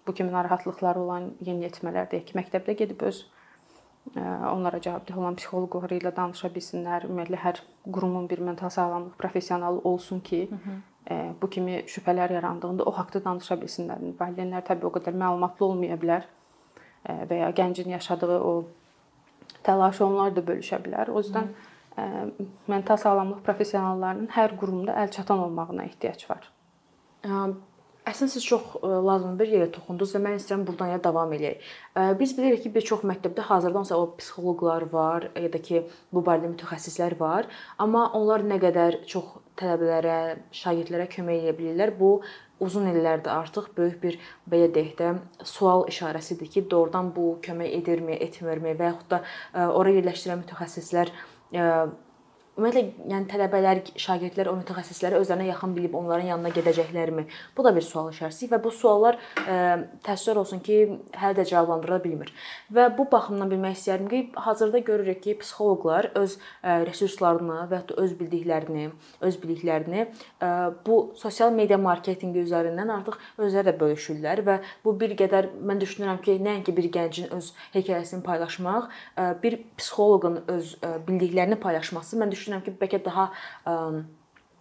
bu 0.06 0.14
kimi 0.14 0.32
narahatlıqları 0.32 1.02
olan 1.02 1.32
yeniyetmələr 1.44 2.06
deyək 2.12 2.30
ki, 2.30 2.38
məktəbdə 2.38 2.76
gedib 2.78 3.02
öz 3.08 3.24
onlara 4.16 4.80
cavabdeh 4.80 5.18
olan 5.18 5.36
psixoloqları 5.36 5.98
ilə 6.00 6.12
danışa 6.16 6.48
bilsinlər. 6.54 7.08
Ümumiyyətlə 7.08 7.40
hər 7.42 7.62
qurumun 7.92 8.28
bir 8.30 8.38
mental 8.38 8.70
sağlamlıq 8.70 9.16
professionalı 9.18 9.80
olsun 9.84 10.20
ki, 10.20 10.48
Hı 10.50 10.54
-hı 10.54 10.76
bu 11.42 11.50
kimi 11.50 11.72
şübhələr 11.86 12.32
yarandığında 12.32 12.84
o 12.84 12.90
haqqda 12.90 13.24
danışa 13.24 13.54
bilsinlər. 13.54 14.02
Valideynlər 14.20 14.64
təbii 14.66 14.88
o 14.88 14.92
qədər 14.96 15.14
məlumatlı 15.14 15.66
olmaya 15.66 15.98
bilər 16.02 16.26
və 17.06 17.38
ya 17.42 17.50
gəncin 17.50 17.88
yaşadığı 17.94 18.40
o 18.40 18.64
təlaşı 19.62 20.04
onlar 20.06 20.34
da 20.36 20.42
bölüşə 20.42 20.80
bilər. 20.82 21.10
O 21.10 21.22
yüzden 21.22 21.52
mental 22.66 22.96
sağlamlıq 22.96 23.44
professionallarının 23.46 24.28
hər 24.34 24.56
qurumda 24.58 24.98
əlçatan 25.04 25.46
olmağına 25.46 25.84
ehtiyac 25.84 26.26
var. 26.30 26.50
Əslində 28.06 28.30
siz 28.36 28.44
çox 28.46 28.76
lazımlı 28.84 29.38
bir 29.40 29.48
yerə 29.50 29.66
toxundunuz 29.74 30.12
və 30.14 30.20
mən 30.22 30.36
istəyirəm 30.38 30.60
burdan 30.68 30.92
ya 30.92 30.98
davam 31.02 31.32
eləyək. 31.34 31.64
Biz 32.20 32.34
bilirik 32.38 32.62
ki, 32.62 32.70
bir 32.76 32.84
çox 32.86 33.02
məktəbdə 33.10 33.42
hazırdansa 33.48 33.98
o 33.98 34.04
psixoloqlar 34.20 34.86
var, 34.92 35.26
ya 35.34 35.50
da 35.50 35.58
ki, 35.58 35.82
bu 36.14 36.22
barədə 36.28 36.52
mütəxəssislər 36.52 37.18
var, 37.18 37.50
amma 37.82 38.04
onlar 38.14 38.46
nə 38.46 38.60
qədər 38.62 39.00
çox 39.10 39.34
tələbələrə, 39.58 40.20
şagirdlərə 40.54 41.08
kömək 41.16 41.48
edə 41.48 41.56
bilirlər, 41.58 41.96
bu 41.98 42.12
uzun 42.62 42.86
illərdir 42.92 43.32
artıq 43.34 43.72
böyük 43.74 43.98
bir 44.04 44.22
belə 44.54 44.70
deyək 44.78 44.94
də 45.02 45.12
sual 45.42 45.88
işarəsidir 45.90 46.52
ki, 46.54 46.68
doğrudan 46.70 47.10
bu 47.16 47.40
kömək 47.42 47.74
edirmi, 47.80 48.14
etmirmi 48.22 48.78
və 48.78 48.92
yaxud 48.92 49.16
da 49.16 49.22
ora 49.74 49.98
yerləşdirən 49.98 50.44
mütəxəssislər 50.44 51.10
Ümumiyyətlə, 52.56 53.04
yəni 53.12 53.26
tələbələr, 53.28 53.78
şagirdlər 54.00 54.48
o 54.48 54.54
mütəxəssisləri 54.56 55.18
özlərinə 55.20 55.50
yaxın 55.50 55.74
bilib 55.76 55.92
onların 55.98 56.30
yanına 56.30 56.54
gedəcəklərmi? 56.56 57.26
Bu 57.52 57.64
da 57.66 57.72
bir 57.76 57.84
sual 57.84 58.06
işarəsidir 58.14 58.54
və 58.54 58.58
bu 58.64 58.70
suallar 58.72 59.18
ə, 59.42 59.56
təəssüf 60.06 60.40
olsun 60.40 60.62
ki, 60.64 60.78
hələ 61.20 61.36
də 61.36 61.44
cavablandıra 61.50 61.98
bilmir. 62.00 62.30
Və 62.72 62.86
bu 62.96 63.04
baxımdan 63.12 63.50
bilmək 63.52 63.76
istəyirəm 63.76 64.08
ki, 64.08 64.20
hazırda 64.46 64.80
görürük 64.86 65.20
ki, 65.26 65.34
psixoloqlar 65.42 66.08
öz 66.16 66.38
ə, 66.38 66.78
resurslarını 66.88 67.58
və 67.74 67.82
ya 67.82 67.98
öz 68.06 68.14
bildiklərini, 68.22 68.86
öz 69.28 69.38
biliklərini 69.44 70.06
ə, 70.06 70.50
bu 70.88 70.98
sosial 71.20 71.52
media 71.52 71.76
marketinqi 71.76 72.40
üzərindən 72.46 72.94
artıq 72.96 73.20
özləri 73.36 73.68
də 73.68 73.76
bölüşürlər 73.84 74.44
və 74.48 74.56
bu 74.86 74.96
bir 74.96 75.12
qədər 75.20 75.50
mən 75.60 75.84
düşünürəm 75.84 76.24
ki, 76.24 76.38
nəinki 76.48 76.72
bir 76.80 76.88
gəncin 76.96 77.28
öz 77.36 77.52
hekayəsini 77.76 78.24
paylaşmaq, 78.24 78.88
ə, 79.12 79.28
bir 79.44 79.60
psixoloqun 79.76 80.40
öz 80.56 80.74
bildiklərini 81.04 81.60
paylaşması 81.60 82.16
mən 82.16 82.32
düşünürəm 82.32 82.45
düşünürəm 82.46 82.62
ki, 82.62 82.78
bəlkə 82.80 83.02
daha 83.04 83.32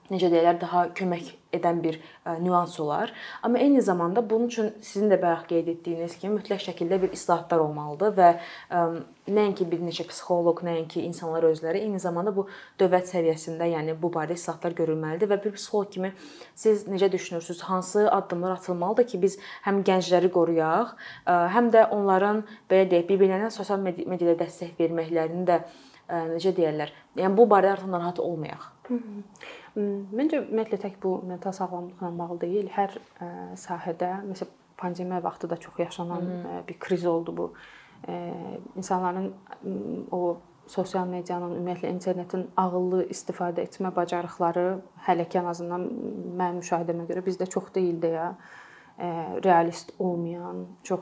necə 0.06 0.28
deyirlər, 0.30 0.60
daha 0.62 0.84
kömək 0.94 1.32
edən 1.56 1.80
bir 1.82 1.96
nüans 2.44 2.76
olar. 2.80 3.10
Amma 3.42 3.58
eyni 3.58 3.82
zamanda 3.82 4.22
bunun 4.30 4.52
üçün 4.52 4.68
sizin 4.82 5.10
də 5.10 5.18
bayaq 5.22 5.48
qeyd 5.50 5.72
etdiyiniz 5.72 6.18
kimi 6.22 6.36
mütləq 6.36 6.60
şəkildə 6.62 7.00
bir 7.02 7.16
islahatlar 7.16 7.64
olmalıdır 7.64 8.14
və 8.20 8.28
nəinki 9.34 9.66
bir 9.72 9.82
neçə 9.82 10.06
psixoloq, 10.06 10.62
nəinki 10.68 11.02
insanlar 11.08 11.48
özləri, 11.50 11.82
eyni 11.88 11.98
zamanda 12.04 12.36
bu 12.36 12.46
dövlət 12.78 13.10
səviyyəsində, 13.16 13.66
yəni 13.72 13.96
bu 13.98 14.12
barədə 14.14 14.38
islahatlar 14.38 14.78
görülməlidir 14.78 15.32
və 15.32 15.40
bir 15.48 15.56
psixoloq 15.58 15.90
kimi 15.96 16.14
siz 16.54 16.86
necə 16.92 17.10
düşünürsüz, 17.12 17.64
hansı 17.66 18.06
addımlar 18.12 18.60
atılmalıdır 18.60 19.10
ki, 19.10 19.24
biz 19.26 19.40
həm 19.66 19.82
gəncləri 19.90 20.30
qoruyaq, 20.38 20.94
həm 21.26 21.74
də 21.74 21.88
onların 21.98 22.46
belə 22.70 22.86
deyək, 22.94 23.10
bir-birinə 23.10 23.50
sosial 23.50 23.82
mediada 23.82 24.38
dəstək 24.44 24.78
verməklərini 24.78 25.50
də 25.50 25.62
necə 26.10 26.54
deyirlər? 26.56 26.92
Yəni 27.18 27.38
bu 27.38 27.48
barədə 27.50 27.78
artıq 27.78 27.92
narahat 27.92 28.20
olmayaq. 28.24 28.68
Məncə 29.76 30.42
ümumiyyətlə 30.44 30.80
tək 30.82 31.00
bu 31.04 31.18
mental 31.28 31.56
sağlamlıqla 31.58 32.12
bağlı 32.20 32.40
deyil, 32.46 32.70
hər 32.76 32.94
sahədə, 33.60 34.12
məsələn, 34.30 34.62
pandemiya 34.78 35.22
vaxtı 35.24 35.50
da 35.50 35.58
çox 35.58 35.80
yaşanan 35.80 36.22
Hı 36.22 36.26
-hı. 36.26 36.68
bir 36.68 36.80
kriz 36.80 37.06
oldu 37.06 37.38
bu. 37.38 37.54
İnsanların 38.76 39.34
o 40.12 40.38
sosial 40.68 41.08
medianın, 41.08 41.56
ümumiyyətlə 41.56 41.90
internetin 41.94 42.48
ağıllı 42.58 43.06
istifadə 43.06 43.64
etmə 43.64 43.96
bacarıqları 43.96 44.80
hələ 45.08 45.28
ki 45.30 45.40
ən 45.40 45.50
azından 45.50 45.82
mənim 46.40 46.62
müşahidəmə 46.62 47.06
görə 47.10 47.26
bizdə 47.26 47.50
çox 47.50 47.74
deyil 47.76 48.02
deyə 48.02 48.34
realist 49.44 49.92
olmayan, 50.00 50.66
çox 50.84 51.00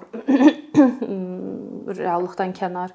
reallıqdan 1.99 2.53
kənar 2.53 2.91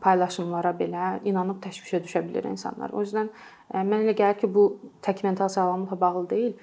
paylaşımlara 0.00 0.70
belə 0.78 1.06
inanıb 1.26 1.58
təşvişə 1.64 2.00
düşə 2.04 2.22
bilər 2.26 2.46
insanlar. 2.50 2.92
O 2.94 3.02
yüzden 3.02 3.30
mənə 3.72 4.04
elə 4.06 4.14
gəlir 4.16 4.38
ki, 4.40 4.48
bu 4.54 4.78
tək 5.02 5.24
mental 5.26 5.50
sağlamlıqla 5.52 6.00
bağlı 6.00 6.30
deyil, 6.30 6.54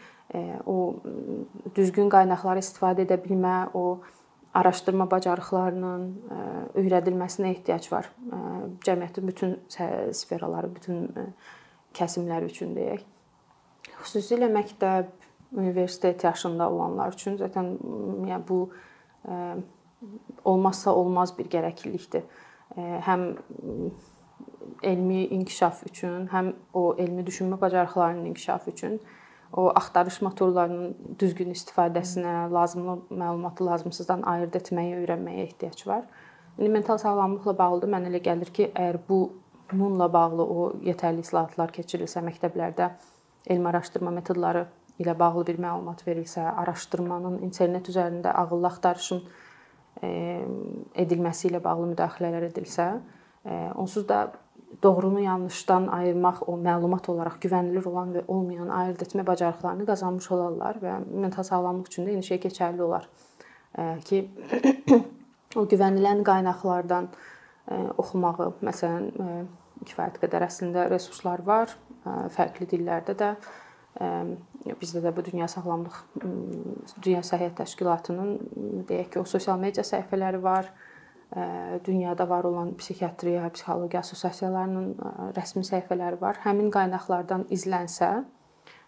o 0.65 0.96
düzgün 1.75 2.10
qaynaqları 2.10 2.63
istifadə 2.63 3.06
edə 3.06 3.20
bilmə, 3.22 3.70
o 3.74 4.00
araşdırma 4.58 5.06
bacarıqlarının 5.12 6.08
öyrədilməsinə 6.80 7.52
ehtiyac 7.58 7.91
var. 7.91 8.10
Cəmiyyətin 8.88 9.28
bütün 9.28 9.54
sferaları, 9.69 10.71
bütün 10.76 11.12
kəsimləri 11.97 12.50
üçün 12.50 12.73
deyək. 12.78 13.06
Xüsusilə 14.02 14.50
məktəb, 14.54 15.12
universitet 15.56 16.23
yaşında 16.23 16.69
olanlar 16.71 17.13
üçün 17.13 17.38
zaten 17.38 17.78
yəni 18.28 18.43
bu 18.47 18.71
olmazsa 20.45 20.91
olmaz 20.91 21.32
bir 21.38 21.47
gərəklilikdir 21.52 22.26
həm 22.77 23.23
elmi 24.83 25.23
inkişaf 25.25 25.83
üçün, 25.89 26.27
həm 26.31 26.53
o 26.73 26.95
elmi 26.97 27.25
düşünmə 27.25 27.61
bacarıqlarının 27.61 28.25
inkişafı 28.25 28.71
üçün 28.71 29.01
o 29.53 29.69
axtarış 29.69 30.21
motorlarının 30.21 30.95
düzgün 31.19 31.53
istifadəsinə, 31.53 32.51
lazımlı 32.53 32.99
məlumatı 33.09 33.65
lazımsızdan 33.65 34.21
ayırd 34.27 34.57
etməyi 34.59 34.97
öyrənməyə 35.01 35.45
ehtiyac 35.47 35.87
var. 35.87 36.03
İndi 36.57 36.69
mental 36.69 36.97
sağlamlıqla 36.97 37.57
bağlı 37.57 37.89
mənə 37.93 38.11
elə 38.11 38.21
gəlir 38.23 38.51
ki, 38.53 38.71
əgər 38.75 38.99
bu 39.09 39.19
bununla 39.71 40.07
bağlı 40.13 40.43
o 40.43 40.73
yetərli 40.83 41.23
islahatlar 41.25 41.71
keçirilsə 41.75 42.23
məktəblərdə 42.25 42.89
elmi 43.47 43.69
araşdırma 43.69 44.11
metodları 44.11 44.65
ilə 44.99 45.13
bağlı 45.19 45.45
bir 45.47 45.59
məlumat 45.61 46.03
verilsə, 46.07 46.43
araşdırmanın 46.63 47.41
internet 47.45 47.89
üzərində 47.91 48.33
ağıllı 48.33 48.67
axtarışın 48.67 49.23
edilməsi 50.01 51.49
ilə 51.49 51.62
bağlı 51.63 51.91
müdaxilələr 51.93 52.47
edilsə, 52.51 52.89
onsuz 53.75 54.05
da 54.10 54.27
doğrunu 54.83 55.23
yanlışdan 55.23 55.88
ayırmaq, 55.88 56.43
o 56.47 56.57
məlumat 56.60 57.10
olaraq 57.10 57.39
güvənilir 57.41 57.88
olan 57.88 58.12
və 58.15 58.25
olmayan 58.27 58.69
ayırd 58.69 59.05
etmə 59.05 59.25
bacarıqlarını 59.27 59.88
qazanmış 59.88 60.31
olarlar 60.36 60.81
və 60.83 60.97
mental 61.07 61.47
sağlamlıq 61.47 61.88
üçün 61.91 62.05
də 62.05 62.15
eyni 62.15 62.27
şey 62.27 62.41
keçərli 62.45 62.83
olar. 62.83 63.07
Ki, 64.05 64.23
o 65.60 65.63
güvənilən 65.71 66.23
qaynaqlardan 66.27 67.10
oxumağı, 67.97 68.51
məsələn, 68.67 69.47
kifayət 69.88 70.19
qədər 70.21 70.45
əslində 70.47 70.88
resurslar 70.91 71.43
var, 71.47 71.73
fərqli 72.36 72.67
dillərdə 72.69 73.15
də 73.17 73.31
bizdə 73.97 75.01
də 75.01 75.13
bu 75.15 75.23
Dünya 75.25 75.47
Sağlamlıq 75.49 75.95
Dünya 77.03 77.23
Səhiyyə 77.25 77.53
Təşkilatının 77.57 78.86
deyək 78.89 79.10
ki, 79.13 79.19
o 79.19 79.25
sosial 79.25 79.60
media 79.60 79.86
səhifələri 79.88 80.41
var. 80.43 80.69
Dünyada 81.86 82.29
var 82.29 82.45
olan 82.47 82.69
psixiatriya, 82.79 83.49
psixologiya 83.51 83.99
assosiasiyalarının 83.99 85.33
rəsmi 85.36 85.65
səhifələri 85.67 86.21
var. 86.21 86.39
Həmin 86.45 86.69
qaynaqlardan 86.71 87.47
izlənsə 87.51 88.23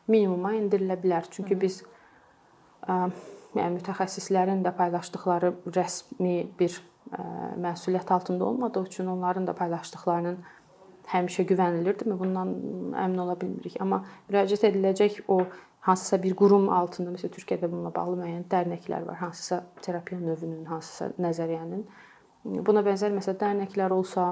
minimuma 0.08 0.54
endirilə 0.56 0.96
bilər. 1.02 1.28
Çünki 1.32 1.58
biz 1.60 1.82
yəni 2.88 3.74
mütəxəssislərin 3.80 4.64
də 4.64 4.72
paylaşdıkları 4.78 5.52
rəsmi 5.76 6.38
bir 6.60 6.80
məsuliyyət 7.60 8.14
altında 8.14 8.46
olmadığı 8.46 8.84
üçün 8.86 9.08
onların 9.08 9.48
da 9.48 9.54
paylaşdıklarının 9.54 10.40
həmişə 11.14 11.46
güvənilirdirmi? 11.50 12.18
Bundan 12.20 12.54
əmin 13.06 13.24
ola 13.24 13.36
bilmirik. 13.40 13.80
Amma 13.82 14.04
müraciət 14.30 14.68
ediləcək 14.70 15.24
o 15.28 15.42
hansısa 15.88 16.20
bir 16.24 16.36
qurum 16.38 16.68
altında, 16.76 17.14
məsələn, 17.16 17.34
Türkiyədə 17.38 17.70
bununla 17.72 17.94
bağlı 17.96 18.20
müəyyən 18.20 18.46
dərnəklər 18.52 19.08
var, 19.08 19.18
hansısa 19.24 19.64
terapiya 19.82 20.20
növünün, 20.20 20.66
hansısa 20.70 21.14
nəzəriyyənin. 21.22 21.84
Buna 22.68 22.84
bənzər 22.86 23.16
məsələn 23.16 23.40
dərnəklər 23.42 23.96
olsa, 23.96 24.30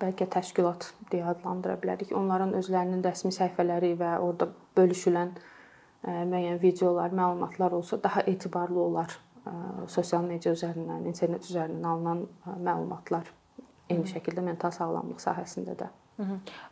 bəlkə 0.00 0.26
təşkilat 0.32 0.90
deyə 1.12 1.28
adlandıra 1.34 1.76
bilərik. 1.82 2.14
Onların 2.16 2.54
özlərinin 2.58 3.04
rəsmi 3.04 3.32
səhifələri 3.36 3.94
və 4.00 4.14
orada 4.20 4.50
bölüşülən 4.78 5.34
müəyyən 6.04 6.62
videolar, 6.62 7.12
məlumatlar 7.12 7.76
olsa 7.76 8.00
daha 8.02 8.24
etibarlı 8.26 8.80
olar 8.80 9.18
sosial 9.88 10.24
media 10.24 10.52
üzərindən, 10.56 11.06
internet 11.08 11.44
üzərindən 11.48 11.86
alınan 11.92 12.24
məlumatlar. 12.64 13.28
Eyni 13.90 14.06
şəkildə 14.06 14.44
mental 14.46 14.72
sağlamlıq 14.74 15.20
sahəsində 15.22 15.74
də. 15.80 15.90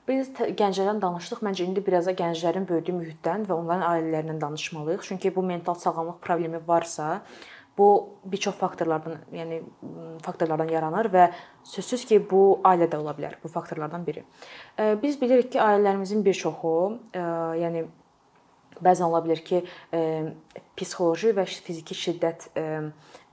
Biz 0.09 0.33
gənclərdən 0.59 1.01
danışdıq. 1.03 1.41
Məncə 1.45 1.65
indi 1.65 1.83
biraz 1.85 2.07
da 2.07 2.13
gənclərin 2.17 2.67
böyüdüyü 2.69 2.99
mühitdən 2.99 3.47
və 3.49 3.57
onların 3.57 3.87
ailələrindən 3.91 4.41
danışmalıyıq. 4.43 5.07
Çünki 5.09 5.35
bu 5.35 5.43
mental 5.43 5.75
sağlamlıq 5.75 6.19
problemi 6.21 6.61
varsa, 6.69 7.23
bu 7.79 8.11
bir 8.25 8.37
çox 8.43 8.55
faktorlardan, 8.59 9.21
yəni 9.33 9.63
faktorlardan 10.23 10.69
yaranır 10.69 11.09
və 11.15 11.29
sözsüz 11.65 12.05
ki, 12.11 12.19
bu 12.31 12.61
ailədə 12.67 12.99
ola 12.99 13.15
bilər. 13.17 13.39
Bu 13.43 13.49
faktorlardan 13.49 14.07
biri. 14.07 14.25
Biz 14.79 15.21
bilirik 15.21 15.53
ki, 15.53 15.63
ailələrimizin 15.63 16.25
bir 16.27 16.35
çoxu, 16.35 16.75
yəni 17.63 17.87
bəzən 18.85 19.09
ola 19.09 19.23
bilər 19.25 19.45
ki, 19.47 19.63
psixoloji 20.77 21.33
və 21.39 21.47
fiziki 21.47 21.97
şiddət 21.97 22.51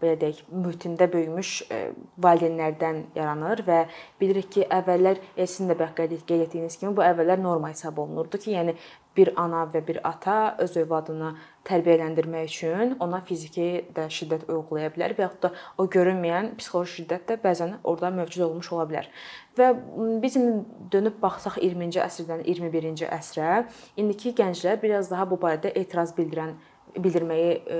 belə 0.02 0.18
deyək, 0.22 0.44
mühitində 0.52 1.08
böyümüş 1.12 1.54
e, 1.70 1.80
valideynlərdən 2.26 3.02
yaranır 3.16 3.64
və 3.68 3.80
bilirik 4.22 4.52
ki, 4.58 4.68
əvvəllər 4.80 5.22
e, 5.36 5.48
sizin 5.48 5.72
də 5.72 5.80
bəx 5.80 5.96
qeyd 6.02 6.46
etdiyiniz 6.48 6.78
kimi 6.82 6.96
bu 6.98 7.06
əvvəllər 7.06 7.42
norma 7.42 7.72
hesab 7.74 8.00
olunurdu 8.04 8.42
ki, 8.42 8.56
yəni 8.58 8.76
bir 9.16 9.32
ana 9.40 9.64
və 9.72 9.82
bir 9.88 10.02
ata 10.08 10.56
öz 10.60 10.76
övladını 10.82 11.32
tərbiyələndirmək 11.68 12.52
üçün 12.52 12.96
ona 13.00 13.22
fiziki 13.26 13.86
də 13.96 14.10
şiddət 14.12 14.50
uygulaya 14.52 14.92
bilər 14.94 15.16
və 15.16 15.26
yaxud 15.26 15.46
da 15.46 15.52
o 15.80 15.88
görünməyən 15.92 16.52
psixoloji 16.60 17.00
şiddət 17.00 17.28
də 17.32 17.40
bəzən 17.44 17.78
orada 17.84 18.12
mövcud 18.18 18.46
olmuş 18.50 18.72
ola 18.76 18.86
bilər. 18.92 19.10
Və 19.56 19.72
biz 20.24 20.36
dönüb 20.92 21.20
baxsaq 21.24 21.62
20-ci 21.64 22.02
əsrdən 22.04 22.44
21-ci 22.44 23.08
əsrə, 23.08 23.66
indiki 23.96 24.36
gənclər 24.36 24.82
biraz 24.84 25.12
daha 25.12 25.30
bu 25.32 25.40
barədə 25.40 25.72
etiraz 25.80 26.12
bildirən 26.18 26.58
bildirməyi 26.96 27.52
e, 27.68 27.80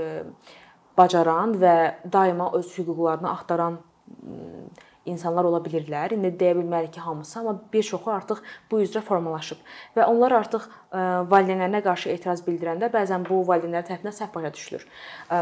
bacaran 0.98 1.58
və 1.62 1.76
daima 2.12 2.52
öz 2.54 2.72
hüquqlarını 2.78 3.30
axtaran 3.32 3.78
insanlar 5.06 5.46
ola 5.46 5.60
bilirlər. 5.62 6.16
İndi 6.16 6.32
deyə 6.40 6.56
bilmərik 6.58 6.96
ki, 6.96 7.00
hamısı, 7.06 7.40
amma 7.40 7.54
bir 7.74 7.84
çoxu 7.84 8.12
artıq 8.12 8.42
bu 8.72 8.80
üzrə 8.82 9.04
formalaşıb 9.06 9.62
və 9.98 10.08
onlar 10.10 10.34
artıq 10.40 10.66
valideynlərinə 11.30 11.84
qarşı 11.86 12.10
etiraz 12.16 12.42
bildirəndə 12.48 12.90
bəzən 12.94 13.28
bu 13.30 13.44
valideynlər 13.46 13.86
tərəfindən 13.86 14.18
səhv 14.18 14.34
başa 14.34 14.54
düşülür. 14.54 14.88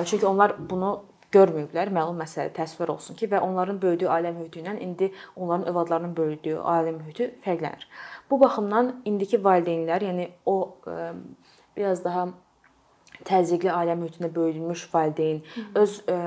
Çünki 0.04 0.28
onlar 0.28 0.58
bunu 0.70 0.92
görməyiblər, 1.34 1.89
məlum 1.96 2.20
məsələ 2.22 2.52
təsvir 2.54 2.92
olsun 2.94 3.16
ki, 3.18 3.26
və 3.32 3.39
onların 3.42 3.80
böyüdüyü 3.82 4.12
ailə 4.12 4.36
mühiti 4.36 4.62
ilə 4.62 4.76
indi 4.84 5.10
onların 5.36 5.66
övladlarının 5.72 6.12
böyüdüyü 6.18 6.60
ailə 6.60 6.92
mühiti 6.98 7.32
fərqlənir. 7.46 7.88
Bu 8.30 8.38
baxımdan 8.44 8.92
indiki 9.06 9.39
valideynlər, 9.42 10.06
yəni 10.12 10.28
o 10.46 10.76
biraz 11.78 12.04
daha 12.04 12.28
təzyiqli 13.27 13.71
ailə 13.71 13.95
mühitində 13.99 14.29
böyüdülmüş 14.36 14.86
valideyn 14.93 15.41
öz 15.79 15.97
e, 16.07 16.19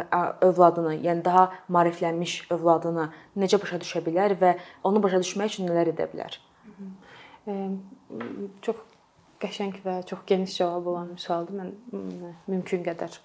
övladını, 0.46 0.96
yəni 1.04 1.24
daha 1.24 1.46
maariflənmiş 1.68 2.38
övladını 2.56 3.10
necə 3.36 3.60
başa 3.62 3.80
düşə 3.82 4.02
bilər 4.06 4.36
və 4.40 4.56
onu 4.84 5.02
başa 5.04 5.20
düşmək 5.24 5.54
üçün 5.54 5.70
nələr 5.70 5.92
edə 5.94 6.08
bilər? 6.12 6.38
Çox 8.66 8.82
qəşəng 9.42 9.80
və 9.84 10.00
çox 10.08 10.24
geniş 10.26 10.58
cavab 10.58 10.86
olan 10.92 11.12
bir 11.14 11.22
sualdır. 11.22 11.60
Mən 11.60 11.72
mümkün 12.48 12.84
qədər 12.86 13.18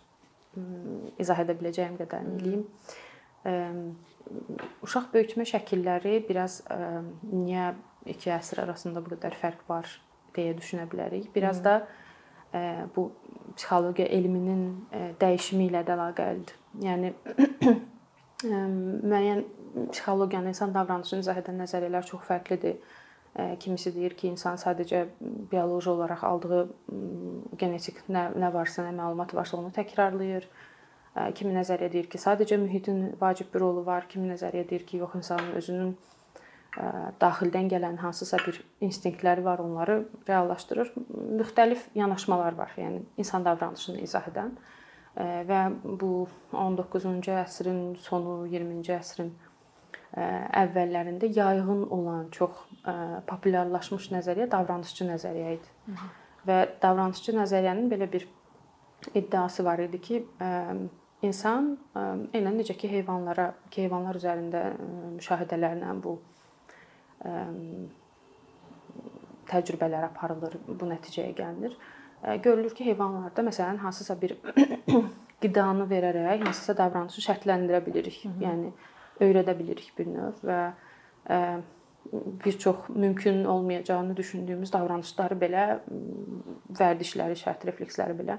izah 1.21 1.39
edə 1.43 1.55
biləcəyim 1.57 1.97
qədərini 1.99 2.35
eləyim. 2.41 2.65
Uşaq 4.85 5.09
böyütmə 5.13 5.47
şəkilləri 5.49 6.19
biraz 6.27 6.61
niyə 7.31 7.71
iki 8.11 8.31
əsr 8.35 8.65
arasında 8.65 9.03
bu 9.03 9.15
qədər 9.15 9.37
fərq 9.39 9.63
var 9.69 9.89
deyə 10.35 10.53
düşünə 10.57 10.87
bilərik. 10.91 11.29
Biraz 11.35 11.63
da 11.63 11.81
bu 12.95 13.11
psixologiya 13.55 14.07
elminin 14.07 14.65
dəyişimi 15.21 15.69
ilə 15.69 15.83
də 15.87 15.95
əlaqəlidir. 15.95 16.57
Yəni 16.85 17.13
müəyyən 19.11 19.43
psixologiyanın 19.91 20.51
insan 20.53 20.73
davranışını 20.73 21.23
izah 21.25 21.39
edən 21.41 21.61
nəzəriyyələr 21.63 22.07
çox 22.07 22.25
fərqlidir. 22.27 22.81
Kimisi 23.63 23.93
deyir 23.95 24.17
ki, 24.19 24.33
insan 24.33 24.57
sadəcə 24.59 25.05
bioloji 25.51 25.89
olaraq 25.89 26.23
aldığı 26.27 26.61
genetik 27.59 28.01
nə, 28.11 28.25
nə 28.35 28.49
varsa, 28.53 28.83
nə 28.83 28.91
məlumat 28.97 29.31
varsa 29.35 29.55
onu 29.57 29.71
təkrarlayır. 29.75 30.49
Kimi 31.35 31.53
nəzəriyyə 31.55 31.91
deyir 31.93 32.09
ki, 32.11 32.19
sadəcə 32.19 32.59
mühitin 32.59 33.13
vacib 33.21 33.53
bir 33.53 33.63
rolu 33.63 33.85
var. 33.87 34.07
Kimi 34.11 34.27
nəzəriyyə 34.33 34.67
deyir 34.69 34.83
ki, 34.87 34.99
yox, 35.03 35.15
insanın 35.21 35.55
özünün 35.59 35.95
daxildən 37.21 37.67
gələn 37.71 37.97
hansısa 37.99 38.37
bir 38.45 38.61
instinktləri 38.81 39.43
var, 39.43 39.59
onları 39.59 40.05
reallaşdırır. 40.27 40.93
Müxtəlif 41.41 41.89
yanaşmalar 41.95 42.55
var, 42.57 42.71
yəni 42.77 43.01
insan 43.17 43.45
davranışını 43.45 43.99
izah 44.05 44.27
edən 44.31 44.55
və 45.47 45.61
bu 45.83 46.27
19-cu 46.53 47.35
əsrin 47.41 47.81
sonu, 47.99 48.45
20-ci 48.47 48.93
əsrin 48.95 49.33
əvvəllərində 50.61 51.27
yayğın 51.35 51.83
olan, 51.91 52.29
çox 52.31 52.63
populyarlaşmış 53.27 54.09
nəzəriyyə 54.15 54.47
davranışçı 54.51 55.07
nəzəriyyə 55.11 55.53
idi. 55.57 55.75
Hı 55.85 55.91
-hı. 55.91 56.09
Və 56.47 56.57
davranışçı 56.81 57.35
nəzəriyyənin 57.35 57.91
belə 57.91 58.11
bir 58.11 58.27
iddiası 59.15 59.65
var 59.65 59.79
idi 59.79 60.01
ki, 60.01 60.25
insan 61.21 61.77
eynən 62.33 62.57
necə 62.59 62.77
ki 62.77 62.91
heyvanlara, 62.91 63.53
ki 63.71 63.81
heyvanlar 63.81 64.15
üzərində 64.15 64.63
müşahidələrlə 65.17 66.03
bu 66.03 66.19
təcrübələr 69.51 70.07
aparılır, 70.09 70.55
bu 70.67 70.87
nəticəyə 70.89 71.33
gəlinir. 71.37 71.75
Görülür 72.43 72.73
ki, 72.77 72.85
heyvanlarda 72.85 73.43
məsələn 73.45 73.81
hansısa 73.81 74.15
bir 74.21 74.37
qidanı 75.43 75.87
verərək 75.89 76.45
hansısa 76.45 76.77
davranışı 76.77 77.21
şərtləndirə 77.27 77.85
bilirik. 77.85 78.23
Hı 78.23 78.29
-hı. 78.29 78.41
Yəni 78.45 78.71
öyrədə 79.21 79.57
bilirik 79.59 79.93
bir 79.97 80.07
növ 80.07 80.41
və 80.45 80.61
bir 82.45 82.57
çox 82.57 82.75
mümkün 82.89 83.45
olmayacağını 83.45 84.17
düşündüyümüz 84.17 84.73
davranışları 84.73 85.35
belə 85.35 85.65
vərdişləri, 86.79 87.37
şərt 87.37 87.65
refleksləri 87.65 88.17
belə 88.17 88.37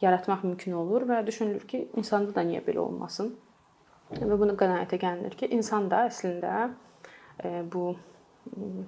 yaratmaq 0.00 0.44
mümkün 0.44 0.72
olur 0.72 1.04
və 1.08 1.26
düşünülür 1.26 1.66
ki, 1.68 1.88
insanda 1.96 2.34
da 2.34 2.42
niyə 2.42 2.64
belə 2.64 2.78
olmasın? 2.78 3.34
Və 4.14 4.38
bunu 4.40 4.56
qənaətə 4.56 4.98
gəlinir 5.00 5.36
ki, 5.36 5.46
insan 5.46 5.90
da 5.90 6.06
əslində 6.08 6.70
bu 7.72 7.94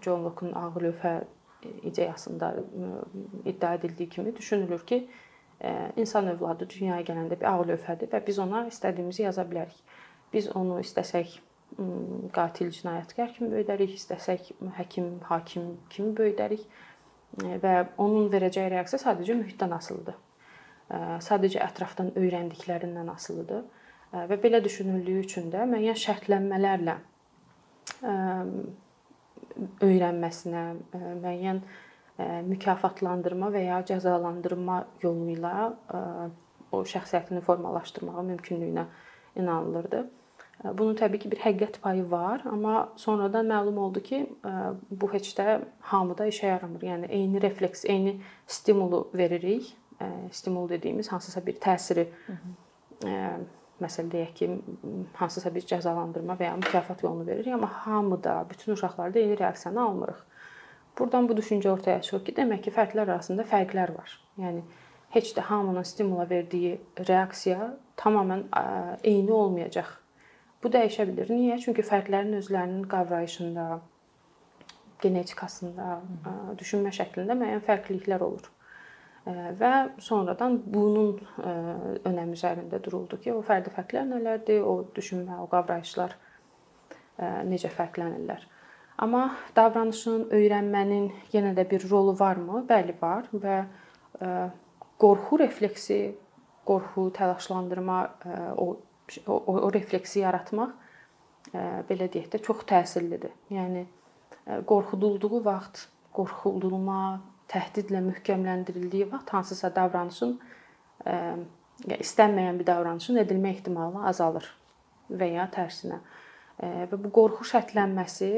John 0.04 0.24
Locke-un 0.24 0.52
ağır 0.52 0.88
lövhə 0.88 1.14
ideyasında 1.82 2.54
iddia 3.44 3.74
edildiyi 3.74 4.08
kimi 4.08 4.36
düşünülür 4.36 4.86
ki, 4.86 5.08
insan 5.96 6.28
övladı 6.28 6.68
dünyaya 6.70 7.02
gələndə 7.02 7.40
bir 7.40 7.48
ağır 7.50 7.72
lövhədir 7.72 8.10
və 8.12 8.20
biz 8.26 8.38
ona 8.38 8.66
istədiyimizi 8.68 9.24
yaza 9.24 9.46
bilərik. 9.48 9.78
Biz 10.32 10.50
onu 10.56 10.80
istəsək 10.84 11.38
qatil 12.36 12.70
cinayətkar 12.72 13.32
kimi 13.34 13.50
böyüdərik, 13.54 13.96
istəsək 13.96 14.52
həkim, 14.76 15.16
hakim 15.30 15.72
kimi 15.90 16.12
böyüdərik 16.16 16.62
və 17.62 17.74
onun 17.98 18.30
verəcəyi 18.32 18.70
reaksiya 18.76 19.02
sadəcə 19.02 19.34
mühitdən 19.40 19.74
asılıdır. 19.76 20.16
Sadəcə 21.26 21.64
ətrafdan 21.64 22.12
öyrəndiklərindən 22.14 23.10
asılıdır 23.10 23.64
və 24.30 24.38
belə 24.42 24.62
düşünüldüyü 24.64 25.24
üçün 25.24 25.50
də 25.50 25.64
müəyyən 25.72 25.98
şərtlənmələrlə 26.04 27.00
öyrənməsinə, 29.84 30.64
e, 30.94 31.00
müəyyən 31.22 31.62
e, 31.62 32.26
mükafatlandırma 32.48 33.50
və 33.54 33.64
ya 33.66 33.80
cəzalandırma 33.88 34.82
yolu 35.02 35.30
ilə 35.36 35.54
e, 35.70 36.02
o 36.74 36.82
şəxsiyyətini 36.88 37.42
formalaşdırmağa 37.46 38.26
mümkünlüyünə 38.32 38.86
inanılırdı. 39.36 40.06
Bunun 40.74 40.96
təbii 40.96 41.20
ki, 41.20 41.30
bir 41.30 41.40
həqiqət 41.44 41.76
payı 41.84 42.06
var, 42.10 42.40
amma 42.48 42.88
sonradan 42.96 43.44
məlum 43.46 43.76
oldu 43.76 44.00
ki, 44.00 44.22
bu 44.90 45.10
heç 45.12 45.28
də 45.36 45.58
hamıda 45.90 46.26
işə 46.30 46.48
yaramır. 46.54 46.86
Yəni 46.88 47.10
eyni 47.12 47.42
refleks, 47.44 47.84
eyni 47.84 48.14
stimulu 48.48 49.02
veririk. 49.14 49.68
Stimul 50.32 50.68
dediyimiz 50.68 51.12
hansısa 51.12 51.44
bir 51.46 51.60
təsiri 51.60 52.06
Hı 52.26 52.32
-hı 52.32 53.36
məsələn 53.82 54.08
deyək 54.12 54.32
ki, 54.38 54.48
hansısa 55.18 55.52
bir 55.54 55.66
cəzalandırma 55.68 56.36
və 56.38 56.48
ya 56.48 56.54
mükafat 56.56 57.02
yolunu 57.04 57.26
veririk, 57.26 57.52
amma 57.54 57.68
hamıda, 57.84 58.38
bütün 58.50 58.72
uşaqlarda 58.72 59.18
eyni 59.18 59.38
reaksiyanı 59.38 59.82
almırıq. 59.82 60.22
Burdan 60.98 61.28
bu 61.28 61.36
düşüncə 61.36 61.68
ortaya 61.68 62.00
çıxır 62.02 62.24
ki, 62.24 62.36
demək 62.38 62.62
ki, 62.64 62.72
fərqlər 62.72 63.10
arasında 63.10 63.44
fərqlər 63.50 63.92
var. 63.98 64.16
Yəni 64.40 64.64
heç 65.16 65.34
də 65.36 65.44
hamının 65.50 65.84
stimula 65.84 66.24
verdiyi 66.30 66.80
reaksiya 67.08 67.74
tamamilə 68.00 68.64
eyni 69.04 69.32
olmayacaq. 69.32 69.92
Bu 70.62 70.72
dəyişə 70.72 71.04
bilər. 71.10 71.30
Niyə? 71.36 71.60
Çünki 71.60 71.84
fərqlərin 71.84 72.38
özlərinin 72.40 72.88
qavrayışında, 72.90 73.68
genetikasında, 75.04 76.00
düşünmə 76.58 76.94
şəklində 76.96 77.36
müəyyən 77.36 77.64
fərqliliklər 77.68 78.24
olur 78.24 78.55
və 79.26 79.72
sonradan 79.98 80.60
bunun 80.70 81.16
önəmi 82.06 82.36
üzərində 82.36 82.78
duruldu 82.82 83.18
ki, 83.22 83.32
o 83.34 83.42
fərdi 83.46 83.72
fərqlər 83.74 84.06
nələrdir, 84.10 84.62
o 84.62 84.84
düşünmə, 84.96 85.40
o 85.42 85.48
qavrayışlar 85.50 86.14
necə 87.48 87.72
fərqlənirlər. 87.74 88.44
Amma 89.02 89.24
davranışın, 89.56 90.28
öyrənmənin 90.32 91.10
yenə 91.34 91.52
də 91.56 91.66
bir 91.68 91.84
rolu 91.90 92.14
varmı? 92.16 92.62
Bəli, 92.68 92.94
var 93.00 93.26
və 93.32 93.58
qorxu 95.02 95.40
refleksi, 95.42 96.00
qorxu, 96.64 97.10
təlaşlandırma, 97.18 97.98
o 98.62 98.76
o, 99.26 99.34
o 99.66 99.70
refleksi 99.72 100.22
yaratmaq 100.24 100.74
belə 101.88 102.08
deyək 102.10 102.30
də 102.32 102.40
çox 102.42 102.64
təsirlidir. 102.68 103.34
Yəni 103.54 103.86
qorxudulduğu 104.66 105.42
vaxt 105.44 105.86
qorxuldurma, 106.16 107.20
təhdidlə 107.52 108.02
möhkəmləndirildiyi 108.10 109.10
vaxt 109.12 109.32
hansısa 109.34 109.70
davranışın 109.76 110.36
ya 111.06 111.98
istənməyən 112.02 112.60
bir 112.60 112.66
davranışın 112.66 113.20
edilmə 113.22 113.52
ehtimalı 113.54 114.06
azalır 114.10 114.48
və 115.10 115.30
ya 115.36 115.46
tərsinə. 115.52 116.00
Və 116.60 116.96
bu 116.96 117.10
qorxu 117.14 117.46
şərtlənməsi 117.52 118.30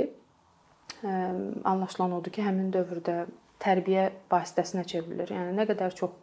anlaşılan 1.64 2.16
odur 2.18 2.34
ki, 2.34 2.42
həmin 2.42 2.72
dövrdə 2.74 3.26
tərbiyə 3.62 4.08
vasitəsinə 4.30 4.84
çevrilir. 4.88 5.30
Yəni 5.34 5.54
nə 5.56 5.66
qədər 5.70 5.94
çox 5.98 6.16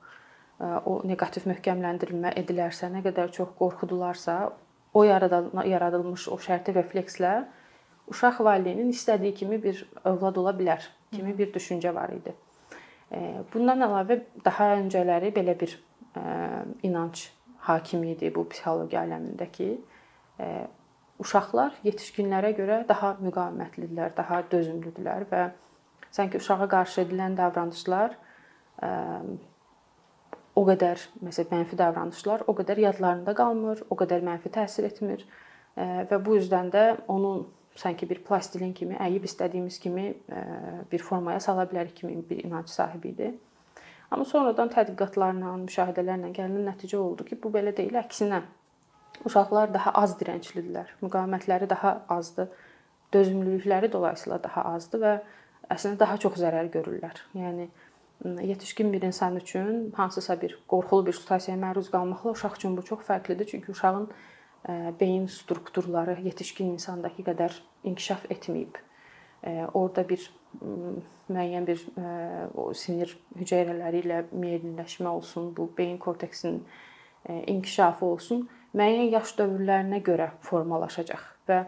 o 0.59 0.99
neqativ 1.07 1.47
möhkəmləndirilmə 1.51 2.33
edilərsə, 2.39 2.89
nə 2.91 3.01
qədər 3.03 3.31
çox 3.35 3.55
qorxudularsa, 3.59 4.37
o 4.95 5.03
yaradılmış 5.03 6.29
o 6.31 6.37
şərti 6.39 6.75
reflekslə 6.75 7.33
uşaq 8.11 8.39
valideynin 8.45 8.93
istədiyi 8.93 9.33
kimi 9.35 9.59
bir 9.63 9.81
övlad 10.05 10.37
ola 10.39 10.53
bilər 10.55 10.83
kimi 11.11 11.33
bir 11.37 11.51
düşüncə 11.53 11.91
var 11.95 12.13
idi. 12.15 12.31
Bundan 13.53 13.85
əlavə 13.85 14.19
daha 14.45 14.71
öncələri 14.79 15.31
belə 15.35 15.53
bir 15.59 15.75
inanc 16.83 17.27
hakim 17.67 18.03
idi 18.07 18.31
bu 18.33 18.45
psixologiya 18.49 19.03
aləmindəki. 19.05 19.69
Uşaqlar 21.21 21.77
yetişkinlərə 21.85 22.51
görə 22.57 22.81
daha 22.89 23.13
müqavimətlidirlər, 23.23 24.15
daha 24.17 24.41
dözümlüdürlər 24.51 25.27
və 25.31 25.43
sanki 26.11 26.41
uşağa 26.41 26.67
qarşı 26.71 27.05
edilən 27.05 27.37
davranışlar 27.37 28.17
o 30.55 30.63
qədər 30.67 31.01
məsələn 31.23 31.51
mənfi 31.51 31.77
davranışlar 31.79 32.45
o 32.47 32.55
qədər 32.57 32.81
yadlarında 32.87 33.35
qalmır, 33.35 33.85
o 33.89 33.95
qədər 33.99 34.23
mənfi 34.23 34.51
təsir 34.55 34.87
etmir. 34.89 35.25
Və 35.75 36.19
bu 36.23 36.37
üzdən 36.39 36.71
də 36.71 36.85
onu 37.11 37.33
sanki 37.75 38.09
bir 38.09 38.21
plastilin 38.23 38.73
kimi 38.73 38.95
əyib 38.95 39.25
istədiyimiz 39.27 39.79
kimi 39.83 40.13
bir 40.91 41.03
formaya 41.03 41.39
sala 41.43 41.65
bilərik 41.69 41.95
kimi 41.99 42.21
bir 42.29 42.43
inanc 42.43 42.69
sahibi 42.71 43.11
idi. 43.13 43.31
Amma 44.11 44.25
sonradan 44.25 44.69
tədqiqatlarla, 44.71 45.55
müşahidələrlə 45.65 46.29
gələn 46.35 46.67
nəticə 46.69 46.97
oldu 46.97 47.25
ki, 47.27 47.39
bu 47.41 47.49
belə 47.51 47.73
deyil, 47.75 47.97
əksinə 47.99 48.43
uşaqlar 49.25 49.73
daha 49.73 49.95
az 50.01 50.13
dirənclidirlər, 50.19 50.93
müqavimətləri 51.01 51.69
daha 51.69 51.97
azdır, 52.13 52.51
dözümlülükləri 53.13 53.91
dolayısıyla 53.91 54.37
daha 54.43 54.63
azdır 54.75 55.01
və 55.01 55.15
əslində 55.73 55.99
daha 56.03 56.17
çox 56.21 56.37
zərər 56.39 56.69
görürlər. 56.71 57.19
Yəni 57.35 57.67
yetişkin 58.47 58.93
bir 58.93 59.01
insan 59.01 59.35
üçün 59.35 59.91
hansısa 59.97 60.41
bir 60.41 60.55
qorxulu 60.67 61.05
bir 61.09 61.17
situasiyaya 61.17 61.61
məruz 61.61 61.89
qalmaqla 61.91 62.35
uşaq 62.37 62.55
üçün 62.59 62.77
bu 62.77 62.85
çox 62.85 63.03
fərqlidir. 63.07 63.47
Çünki 63.51 63.71
uşağın 63.71 64.09
beyin 64.99 65.27
strukturları 65.27 66.17
yetişkin 66.25 66.73
insandakı 66.73 67.23
qədər 67.27 67.53
inkişaf 67.83 68.25
etməyib. 68.33 68.79
Orda 69.73 70.01
bir 70.09 70.23
müəyyən 71.29 71.67
bir 71.67 71.81
o 72.57 72.71
sinir 72.73 73.11
hüceyrələri 73.37 74.01
ilə 74.05 74.23
miyellinləşmə 74.31 75.07
olsun, 75.11 75.51
bu 75.57 75.69
beyin 75.77 75.97
korteksinin 75.97 76.63
inkişafı 77.29 78.05
olsun, 78.05 78.47
müəyyən 78.73 79.11
yaş 79.13 79.35
dövrlərinə 79.37 80.01
görə 80.05 80.31
formalaşacaq 80.45 81.21
və 81.49 81.65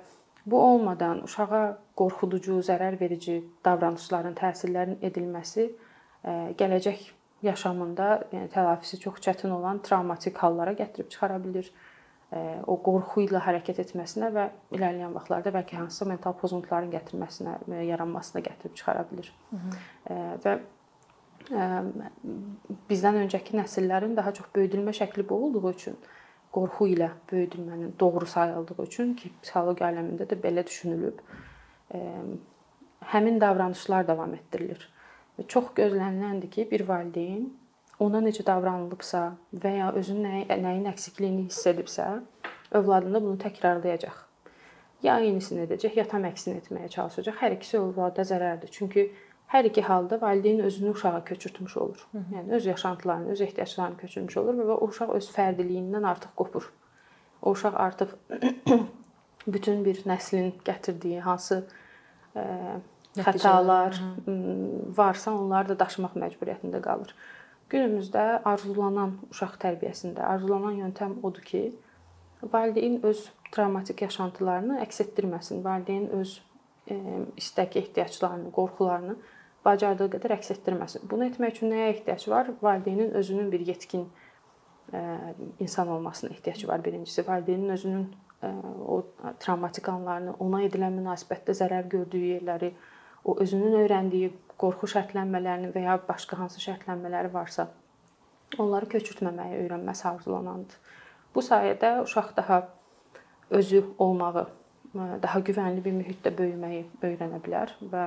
bu 0.47 0.61
olmadan 0.63 1.21
uşağa 1.27 1.77
qorxuducu, 1.99 2.61
zərər 2.65 2.97
verici 2.99 3.41
davranışların 3.65 4.33
təsirlərinin 4.39 5.03
edilməsi 5.05 5.67
gələcək 6.57 7.03
yaşamında 7.45 8.07
yəni 8.31 8.49
təlafisi 8.53 8.99
çox 9.03 9.21
çətin 9.21 9.53
olan 9.53 9.83
travmatik 9.85 10.37
hallara 10.41 10.73
gətirib 10.73 11.11
çıxara 11.13 11.37
bilər. 11.43 11.69
O 12.67 12.75
qorxu 12.83 13.23
ilə 13.23 13.39
hərəkət 13.45 13.77
etməsinə 13.85 14.29
və 14.35 14.47
irəliləyən 14.75 15.13
vaxtlarda 15.15 15.53
bəlkə 15.55 15.77
hansısa 15.79 16.09
mental 16.09 16.33
pozuntuların 16.35 16.89
gətirməsinə, 16.91 17.53
yaranmasına 17.87 18.41
gətirib 18.43 18.75
çıxara 18.75 19.05
bilər. 19.07 19.29
Və 20.43 20.57
bizdən 22.89 23.21
öncəki 23.23 23.55
nəsillərin 23.55 24.17
daha 24.17 24.33
çox 24.35 24.51
böyüdülmə 24.55 24.91
şəkli 24.97 25.23
bu 25.29 25.39
olduğu 25.45 25.71
üçün 25.71 25.95
qorxu 26.51 26.89
ilə 26.91 27.13
böyüdülmənin 27.31 27.95
doğru 27.99 28.25
sayıldığı 28.25 28.83
üçün 28.83 29.15
ki, 29.15 29.31
psixologiya 29.43 29.93
aləmində 29.93 30.27
də 30.27 30.35
belə 30.43 30.65
düşünülüb. 30.67 31.23
Həmin 33.13 33.39
davranışlar 33.39 34.07
davam 34.07 34.33
etdirilir 34.35 34.89
Və 35.37 35.45
çox 35.45 35.69
gözləniləndir 35.77 36.49
ki, 36.49 36.65
bir 36.71 36.83
valideyn 36.87 37.45
ona 38.03 38.21
necə 38.21 38.45
davranılıbsa 38.45 39.23
və 39.57 39.73
ya 39.79 39.91
özünün 39.97 40.27
nəyi, 40.27 40.47
nəyin 40.63 40.89
əksikliyini 40.91 41.47
hiss 41.47 41.67
edibsə, 41.69 42.07
övladında 42.77 43.21
bunu 43.23 43.37
təkrarlayacaq. 43.41 44.23
Ya 45.05 45.19
eynisini 45.21 45.65
edəcək, 45.67 45.97
ya 45.97 46.05
tam 46.09 46.25
əksini 46.29 46.61
etməyə 46.61 46.89
çalışacaq. 46.93 47.37
Hər 47.41 47.55
ikisi 47.57 47.77
övlada 47.77 48.25
zərərdir. 48.25 48.71
Çünki 48.73 49.07
hər 49.53 49.69
iki 49.69 49.81
halda 49.85 50.21
valideyn 50.21 50.59
özünü 50.65 50.93
uşağa 50.95 51.23
köçürtmüş 51.25 51.77
olur. 51.77 52.07
Yəni 52.33 52.51
öz 52.57 52.65
yaşantılarını, 52.65 53.31
öz 53.31 53.41
ehtiyaclarını 53.41 53.97
köçürmüş 53.97 54.37
olur 54.37 54.61
və 54.61 54.77
o 54.77 54.89
uşaq 54.89 55.13
öz 55.17 55.29
fərdiliyindən 55.35 56.07
artıq 56.07 56.33
qopur. 56.35 56.71
O 57.41 57.51
uşaq 57.51 57.77
artıq 57.77 58.15
bütün 59.47 59.85
bir 59.85 60.01
nəslin 60.09 60.51
gətirdiyi 60.65 61.21
hansı 61.21 61.63
xətalar 63.17 63.97
varsa, 64.97 65.33
onları 65.33 65.73
da 65.73 65.79
daşımaq 65.85 66.17
məcburiyyətində 66.19 66.81
qalır. 66.83 67.13
Günümüzdə 67.67 68.43
arzulanan 68.47 69.17
uşaq 69.27 69.57
tərbiyəsində 69.59 70.23
arzulanan 70.23 70.77
yöntəm 70.81 71.17
odur 71.27 71.43
ki, 71.43 71.63
valideyn 72.53 73.01
öz 73.03 73.23
travmatik 73.51 74.01
yaşantılarını 74.05 74.79
əks 74.85 75.01
etdirməsin. 75.03 75.63
Valideyn 75.65 76.07
öz 76.15 76.37
istək, 77.35 77.75
ehtiyaclarını, 77.81 78.53
qorxularını 78.55 79.17
bacardığı 79.65 80.07
qədər 80.13 80.37
əks 80.37 80.53
etdirməsin. 80.55 81.03
Bunu 81.11 81.27
etmək 81.27 81.57
üçün 81.57 81.73
nəyə 81.73 81.89
ehtiyac 81.97 82.27
var? 82.31 82.53
Valideynin 82.61 83.11
özünün 83.19 83.51
bir 83.51 83.65
yetkin 83.67 84.07
insan 85.59 85.87
olmasına 85.87 86.29
ehtiyacı 86.29 86.67
var 86.67 86.85
birincisi. 86.85 87.27
Valideynin 87.27 87.69
özünün 87.69 88.07
o 88.87 89.03
travmatik 89.39 89.89
anlarını, 89.89 90.37
ona 90.39 90.61
edilən 90.63 90.95
münasibətdə 91.01 91.55
zərər 91.57 91.89
gördüyü 91.89 92.37
yerləri, 92.37 92.71
o 93.25 93.35
özünün 93.39 93.73
öyrəndiyi 93.81 94.31
qorxu 94.61 94.89
şərtlənmələrini 94.95 95.71
və 95.73 95.83
ya 95.85 95.97
başqa 96.07 96.39
hansı 96.39 96.61
şərtlənmələri 96.63 97.31
varsa, 97.33 97.67
onları 98.57 98.89
köçürtməməyi 98.93 99.61
öyrənməsi 99.63 100.07
arzulanandır. 100.09 100.77
Bu 101.35 101.43
sayədə 101.45 101.99
uşaq 102.03 102.31
daha 102.37 102.61
özü 103.53 103.83
olmağı, 104.01 104.47
daha 105.23 105.39
güvənli 105.45 105.83
bir 105.85 105.93
mühitdə 105.99 106.31
böyüməyi 106.37 106.85
öyrənə 107.05 107.41
bilər 107.43 107.73
və 107.91 108.05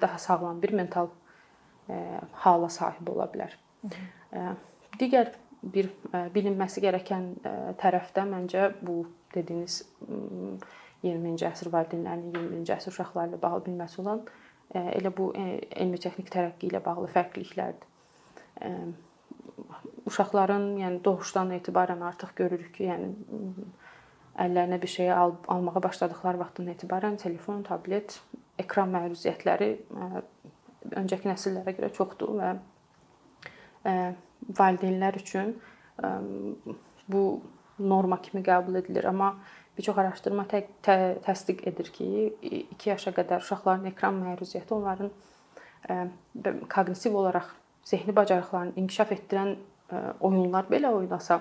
daha 0.00 0.18
sağlam 0.22 0.60
bir 0.62 0.74
mental 0.76 1.10
hala 2.44 2.68
sahib 2.70 3.08
ola 3.10 3.26
bilər. 3.32 3.56
Digər 5.00 5.32
bir 5.62 5.88
bilinməsi 6.34 6.82
gərəkən 6.84 7.26
tərəfdə 7.80 8.24
məncə 8.28 8.70
bu 8.82 9.02
dediyiniz 9.34 9.82
20-ci 11.02 11.46
əsr 11.48 11.70
valideynlərinin 11.72 12.34
20-ci 12.36 12.74
əsr 12.76 12.92
uşaqları 12.92 13.32
ilə 13.32 13.42
bağlı 13.42 13.64
bilməsi 13.66 14.00
olan 14.04 14.22
elə 14.74 15.12
bu 15.16 15.30
elmi 15.36 15.98
texnik 16.00 16.30
tərəqqi 16.32 16.70
ilə 16.70 16.80
bağlı 16.84 17.08
fərqliliklərdir. 17.12 17.88
Uşaqların, 20.08 20.66
yəni 20.80 21.00
doğuşdan 21.04 21.52
etibarən 21.58 22.02
artıq 22.06 22.34
görürük 22.40 22.72
ki, 22.76 22.88
yəni 22.90 23.08
əllərinə 24.42 24.78
bir 24.82 24.90
şey 24.90 25.12
al 25.12 25.34
almağa 25.52 25.82
başladıkları 25.84 26.40
vaxtdan 26.40 26.72
etibarən 26.72 27.18
telefon, 27.20 27.62
tablet, 27.66 28.18
ekran 28.58 28.90
məruziyətləri 28.94 29.70
öncəki 30.98 31.28
nəsillərə 31.28 31.76
görə 31.76 31.90
çoxdur 31.96 32.36
və 32.40 32.50
valideynlər 34.58 35.18
üçün 35.20 35.56
bu 37.12 37.22
norma 37.78 38.18
kimi 38.22 38.42
qəbul 38.46 38.78
edilir, 38.80 39.06
amma 39.10 39.34
Bir 39.76 39.86
çox 39.86 39.98
araşdırma 39.98 40.44
tə 40.50 40.62
tə 40.84 40.96
təsdiq 41.24 41.64
edir 41.68 41.88
ki, 41.94 42.06
2 42.76 42.90
yaşa 42.90 43.14
qədər 43.16 43.40
uşaqların 43.40 43.88
ekran 43.92 44.18
məruziyəti 44.20 44.74
onların 44.76 45.10
ə, 45.88 45.98
koqnitiv 46.68 47.16
olaraq 47.16 47.48
zehni 47.88 48.12
bacarıqlarını 48.16 48.76
inkişaf 48.82 49.14
etdirən 49.16 49.54
ə, 49.56 50.02
oyunlar 50.20 50.68
belə 50.68 50.92
oynasa, 50.92 51.40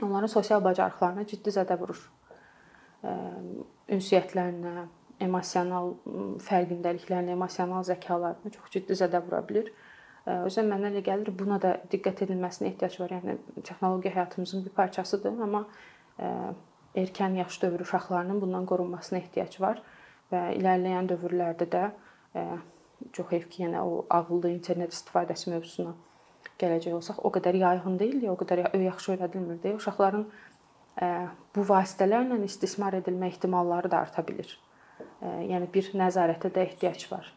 onların 0.00 0.30
sosial 0.30 0.62
bacarıqlarına 0.64 1.26
ciddi 1.34 1.54
zədə 1.58 1.78
vurur. 1.80 2.04
Ə, 3.02 3.16
ünsiyyətlərinə, 3.98 4.86
emosional 5.22 5.96
fərqindəliklərinə, 6.46 7.34
emosional 7.36 7.84
zəkalarına 7.86 8.54
çox 8.54 8.70
ciddi 8.76 8.96
zədə 8.98 9.20
vura 9.24 9.42
bilər. 9.46 9.70
Özən 10.22 10.68
mənə 10.70 10.92
elə 10.92 11.02
gəlir 11.02 11.32
buna 11.34 11.58
da 11.62 11.74
diqqət 11.90 12.22
edilməsinə 12.26 12.70
ehtiyac 12.70 12.98
var. 13.00 13.14
Yəni 13.18 13.62
texnologiya 13.66 14.14
həyatımızın 14.14 14.64
bir 14.64 14.74
parçasıdır, 14.76 15.40
amma 15.42 15.64
erkən 16.96 17.36
yaş 17.38 17.62
dövrü 17.62 17.82
uşaqlarının 17.82 18.40
bundan 18.40 18.66
qorunmasına 18.66 19.18
ehtiyac 19.18 19.58
var 19.60 19.82
və 20.32 20.44
irəliləyən 20.58 21.08
dövrlərdə 21.10 21.68
də 21.74 21.84
e, 22.36 22.46
çox 23.12 23.30
heyf 23.32 23.48
ki, 23.50 23.64
yenə 23.64 23.82
o 23.84 24.04
ağıllı 24.10 24.50
internet 24.52 24.94
istifadəsi 24.94 25.52
mövzusuna 25.52 25.94
gələcək 26.60 26.94
olsaq, 26.96 27.20
o 27.24 27.30
qədər 27.34 27.58
yayğın 27.58 27.98
deyil, 27.98 28.26
o 28.30 28.36
qədər 28.38 28.66
yaxşı 28.84 29.16
öyrədilmir 29.16 29.62
deyə 29.64 29.78
uşaqların 29.80 30.26
e, 31.02 31.08
bu 31.56 31.64
vasitələrlə 31.68 32.38
istismar 32.44 32.98
edilmə 33.00 33.32
ehtimalları 33.32 33.90
da 33.90 34.04
arta 34.06 34.24
bilər 34.26 34.52
yəni 35.22 35.68
bir 35.70 35.88
nəzarətə 35.94 36.50
də 36.50 36.64
ehtiyac 36.66 37.04
var. 37.12 37.28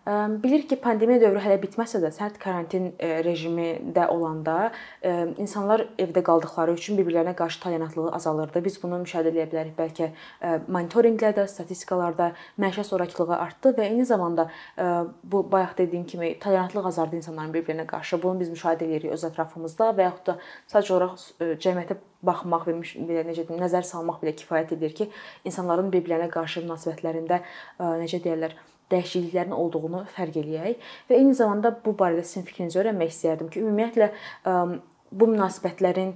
Bilirik 0.41 0.69
ki, 0.71 0.78
pandemiya 0.82 1.19
dövrü 1.21 1.43
hələ 1.43 1.60
bitməsə 1.62 2.00
də, 2.02 2.10
sərt 2.15 2.39
karantin 2.41 2.88
rejimində 3.00 4.08
olanda 4.10 4.71
insanlar 5.38 5.84
evdə 6.02 6.24
qaldıqları 6.26 6.74
üçün 6.74 6.98
bir-birlərinə 6.98 7.36
qarşı 7.38 7.62
tolerantlığı 7.62 8.12
azalırdı. 8.17 8.63
Biz 8.65 8.80
bunu 8.84 9.04
müşahidə 9.04 9.34
edə 9.36 9.45
bilərik. 9.52 9.76
Bəlkə 9.78 10.10
monitorinqlərdə, 10.65 11.45
statistikalarda 11.52 12.32
məişət 12.58 12.89
zorakılığı 12.89 13.38
artdı 13.38 13.76
və 13.78 13.91
eyni 13.91 14.06
zamanda 14.10 14.48
bu 15.24 15.43
bayaq 15.52 15.78
dediyim 15.78 16.06
kimi 16.10 16.34
tolerantlıq 16.39 16.89
azaldı 16.89 17.21
insanların 17.21 17.54
bir-birinə 17.54 17.86
qarşı. 17.86 18.21
Bunu 18.24 18.39
biz 18.39 18.50
müşahidə 18.50 18.89
edirik 18.89 19.13
öz 19.13 19.30
ətrafımızda 19.30 19.93
və 19.93 20.10
yaxud 20.10 20.34
da 20.34 20.38
sadəcə 20.74 20.98
olaraq 20.98 21.21
cəmiyyətə 21.62 22.02
baxmaq 22.26 22.68
və 22.68 22.78
belə 23.10 23.26
necə 23.28 23.46
deyim, 23.48 23.62
nəzər 23.64 23.86
salmaq 23.88 24.22
belə 24.24 24.36
kifayət 24.40 24.76
edir 24.78 24.96
ki, 24.98 25.10
insanların 25.48 25.92
bir-birlərinə 25.94 26.32
qarşı 26.34 26.66
münasibətlərində 26.66 27.42
necə 28.02 28.22
deyirlər, 28.24 28.58
dəyişikliklərin 28.92 29.56
olduğunu 29.56 30.04
fərq 30.14 30.36
eləyək 30.44 30.92
və 31.10 31.18
eyni 31.18 31.34
zamanda 31.38 31.72
bu 31.86 31.96
barədə 31.98 32.26
sizin 32.26 32.46
fikrinizi 32.46 32.78
öyrənmək 32.82 33.16
istəyərdim 33.16 33.50
ki, 33.50 33.64
ümumiyyətlə 33.66 34.12
bu 35.16 35.28
münasibətlərin 35.32 36.14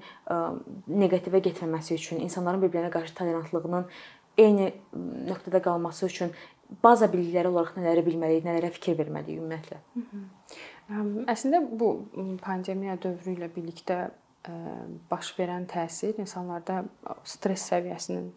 neqativə 1.02 1.42
getməməsi 1.50 1.98
üçün, 1.98 2.22
insanların 2.26 2.62
bir-birinə 2.62 2.92
qarşı 2.94 3.16
tolerantlığının 3.18 3.90
eyni 4.40 4.70
nöqtədə 5.30 5.64
qalması 5.66 6.06
üçün 6.08 6.34
baza 6.84 7.10
bilikləri 7.10 7.50
olaraq 7.50 7.78
nələri 7.80 8.06
bilməliyik, 8.06 8.46
nələrə 8.46 8.70
fikir 8.76 8.98
verməliyik 9.00 9.42
ümumiyyətlə? 9.42 9.80
Əslində 11.34 11.64
bu 11.66 11.90
pandemiya 12.44 12.98
dövrü 13.02 13.34
ilə 13.38 13.50
birlikdə 13.56 14.12
baş 15.12 15.34
verən 15.38 15.66
təsir 15.70 16.20
insanlarda 16.22 16.84
stress 17.28 17.72
səviyyəsinin 17.72 18.30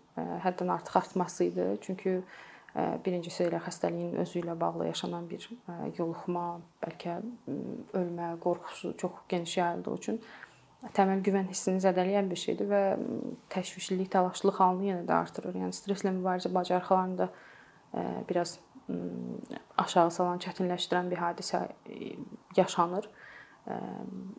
həddən 0.43 0.73
artıq 0.75 0.97
artması 0.99 1.45
idi. 1.45 1.67
Çünki 1.81 2.17
birincisi 3.05 3.45
elə 3.47 3.61
xəstəliyin 3.63 4.17
özü 4.23 4.41
ilə 4.41 4.57
bağlı 4.59 4.89
yaşanan 4.89 5.29
bir 5.31 5.45
yoluxma, 5.99 6.47
bəlkə 6.83 7.19
ölmə 7.99 8.33
qorxusu 8.41 8.97
çox 8.99 9.23
geniş 9.29 9.57
yayıldığı 9.57 9.95
üçün 10.01 10.21
təməl 10.97 11.23
güvən 11.23 11.47
hissini 11.53 11.83
zədələyən 11.85 12.31
bir 12.31 12.41
şeydir 12.41 12.71
və 12.73 12.83
təşvişlilik, 13.55 14.11
təlaşlılıq 14.11 14.59
halını 14.59 14.89
yenə 14.89 15.05
də 15.07 15.15
artırır. 15.15 15.55
Yəni 15.55 15.77
stresslə 15.77 16.11
mübarizə 16.17 16.51
bacarıqlarını 16.55 17.19
da 17.19 17.29
biraz 18.29 18.59
aşağı 19.79 20.11
salan, 20.11 20.41
çətinləşdirən 20.43 21.13
bir 21.13 21.21
hadisə 21.23 21.69
yaşanır 22.57 23.07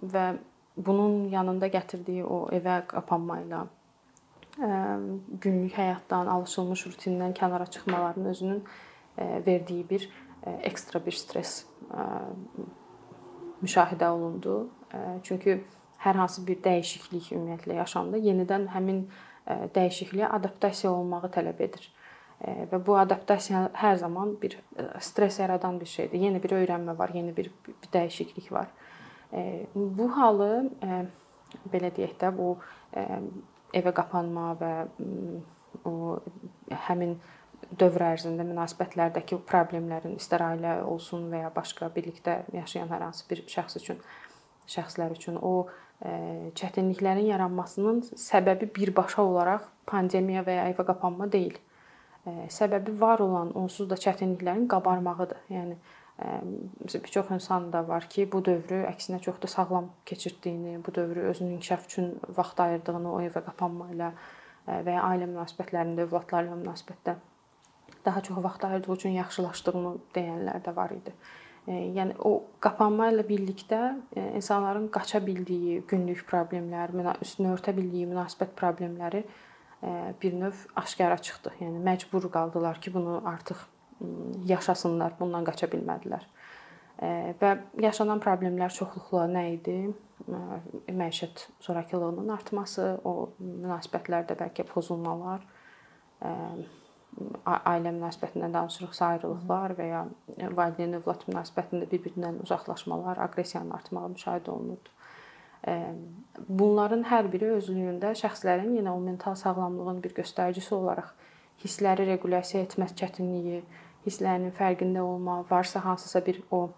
və 0.03 0.25
bunun 0.77 1.29
yanında 1.29 1.67
gətirdiyi 1.67 2.23
o 2.25 2.47
evə 2.51 2.81
qapanma 2.87 3.39
ilə 3.43 3.63
günlük 5.41 5.73
həyatdan, 5.77 6.27
alışılmış 6.29 6.85
rutindən 6.91 7.33
kənara 7.33 7.65
çıxmaların 7.69 8.25
özünün 8.25 8.63
verdiyi 9.17 9.89
bir 9.89 10.09
ekstra 10.61 11.05
bir 11.05 11.11
stress 11.11 11.65
müşahidə 13.63 14.07
olundu. 14.07 14.69
Çünki 15.23 15.63
hər 16.03 16.19
hansı 16.19 16.43
bir 16.47 16.59
dəyişiklik 16.61 17.31
ümumiyyətlə 17.31 17.79
yaşamda 17.79 18.19
yenidən 18.21 18.67
həmin 18.75 19.05
dəyişikliyə 19.75 20.29
adaptasiya 20.37 20.91
olunmağı 20.91 21.31
tələb 21.33 21.61
edir. 21.63 21.89
Və 22.43 22.79
bu 22.85 22.97
adaptasiya 22.99 23.69
hər 23.79 23.95
zaman 24.01 24.35
bir 24.41 24.57
stress 24.99 25.39
yaradan 25.39 25.79
bir 25.79 25.85
şeydir. 25.85 26.19
Yeni 26.19 26.43
bir 26.43 26.57
öyrənmə 26.59 26.97
var, 26.97 27.09
yeni 27.15 27.37
bir, 27.37 27.51
bir 27.67 27.89
dəyişiklik 27.93 28.51
var. 28.51 28.67
Bu 29.73 30.09
halı 30.17 30.49
belə 31.73 31.89
deyək 31.95 32.17
də 32.21 32.29
bu 32.37 32.55
evə 33.73 33.93
qapanma 33.97 34.51
və 34.59 34.73
o 35.89 36.19
həmin 36.87 37.15
dövr 37.79 38.05
ərzində 38.11 38.45
münasibətlərdəki 38.45 39.39
problemlərin 39.49 40.17
istər 40.19 40.43
ailə 40.45 40.75
olsun 40.85 41.29
və 41.31 41.45
ya 41.45 41.53
başqa 41.55 41.89
birlikdə 41.95 42.43
yaşayan 42.53 42.91
hər 42.93 43.07
hansı 43.07 43.25
bir 43.29 43.41
şəxs 43.49 43.79
üçün 43.81 44.03
şəxslər 44.69 45.15
üçün 45.15 45.39
o 45.41 45.67
çətinliklərin 46.59 47.29
yaranmasının 47.31 48.01
səbəbi 48.19 48.69
birbaşa 48.75 49.23
olaraq 49.23 49.65
pandemiya 49.89 50.43
və 50.45 50.57
ya 50.59 50.69
evə 50.73 50.85
qapanma 50.87 51.29
deyil. 51.31 51.55
Səbəbi 52.51 52.95
var 52.99 53.23
olan 53.23 53.51
onsuz 53.59 53.89
da 53.89 53.95
çətinliklərin 53.99 54.67
qabarmağıdır. 54.71 55.41
Yəni 55.51 55.77
bir 56.19 57.11
çox 57.11 57.31
insan 57.31 57.73
da 57.73 57.87
var 57.87 58.09
ki, 58.09 58.27
bu 58.31 58.43
dövrü 58.45 58.83
əksinə 58.89 59.19
çox 59.21 59.41
da 59.41 59.47
sağlam 59.47 59.89
keçirdiyini, 60.05 60.79
bu 60.85 60.95
dövrü 60.95 61.21
özünün 61.33 61.57
inkişaf 61.57 61.85
üçün 61.85 62.19
vaxt 62.37 62.59
ayırdığını 62.59 63.13
o 63.13 63.21
evə 63.21 63.41
qapanma 63.45 63.89
ilə 63.91 64.11
və 64.67 64.93
ya 64.93 65.05
ailə 65.09 65.27
münasibətlərində, 65.31 66.05
övladlarla 66.05 66.59
münasibətdə 66.61 67.15
daha 68.05 68.21
çox 68.21 68.43
vaxt 68.43 68.65
ayırdığı 68.65 68.93
üçün 68.93 69.17
yaxşılaşdığını 69.17 69.95
deyənlər 70.15 70.61
də 70.63 70.75
var 70.75 70.93
idi. 70.93 71.15
Yəni 71.67 72.17
o 72.19 72.43
qapanma 72.59 73.09
ilə 73.13 73.23
birlikdə 73.27 73.81
insanların 74.35 74.89
qaça 74.91 75.21
bildiyi 75.25 75.81
günlük 75.87 76.25
problemlər, 76.27 76.91
üstünü 77.23 77.53
örtə 77.55 77.71
bildiyi 77.75 78.09
münasibət 78.11 78.51
problemləri 78.59 79.23
bir 80.21 80.33
növ 80.39 80.65
aşkara 80.75 81.17
çıxdı. 81.17 81.55
Yəni 81.61 81.79
məcbur 81.83 82.27
qaldılar 82.31 82.81
ki, 82.81 82.93
bunu 82.93 83.21
artıq 83.25 83.63
yaşasınlar, 84.49 85.15
bundan 85.19 85.45
qaça 85.47 85.67
bilmədilər. 85.71 86.25
Və 87.41 87.51
yaşanan 87.81 88.21
problemlər 88.23 88.71
çoxluqla 88.73 89.25
nə 89.31 89.43
idi? 89.55 89.77
Məişət 90.87 91.47
zorakılığının 91.65 92.29
artması, 92.35 92.85
o 93.03 93.33
münasibətlərdə 93.41 94.37
bəlkə 94.39 94.63
pozulmalar, 94.69 95.43
ailə 97.43 97.91
münasibətindən 97.91 98.53
danışırıqsa 98.55 99.09
ayrılıqlar 99.15 99.75
və 99.77 99.85
ya 99.89 100.03
valideyn 100.55 100.95
övlad 101.01 101.25
münasibətində 101.27 101.89
bir-birindən 101.91 102.39
uzaqlaşmalar, 102.45 103.19
aqressiyanın 103.25 103.75
artmağı 103.75 104.13
müşahidə 104.15 104.49
olunurdu. 104.53 104.89
Bunların 106.47 107.05
hər 107.07 107.29
biri 107.31 107.51
özlüyündə 107.57 108.13
şəxslərin 108.19 108.73
yenə 108.79 108.91
o 108.91 108.99
mental 108.99 109.35
sağlamlığın 109.39 110.01
bir 110.03 110.15
göstəricisi 110.17 110.73
olaraq 110.75 111.13
hissləri 111.63 112.07
regulasiya 112.09 112.63
etmə 112.65 112.89
çətinliyi, 112.91 113.61
hisslərinin 114.05 114.53
fərqində 114.55 115.01
olma, 115.01 115.41
varsa 115.49 115.83
hansısa 115.85 116.25
bir 116.25 116.41
o 116.51 116.69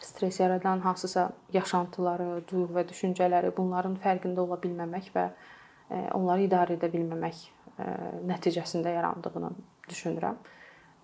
stress 0.00 0.40
yaradan 0.40 0.80
hansısa 0.80 1.30
yaşantıları, 1.52 2.42
duyğu 2.50 2.68
və 2.74 2.84
düşüncələri 2.88 3.52
bunların 3.56 3.96
fərqində 4.02 4.42
ola 4.42 4.58
bilməmək 4.60 5.10
və 5.14 5.26
e, 5.28 6.04
onları 6.16 6.46
idarə 6.46 6.76
edə 6.78 6.90
bilməmək 6.92 7.42
e, 7.44 7.88
nəticəsində 8.30 8.94
yarandığını 8.96 9.52
düşünürəm. 9.90 10.38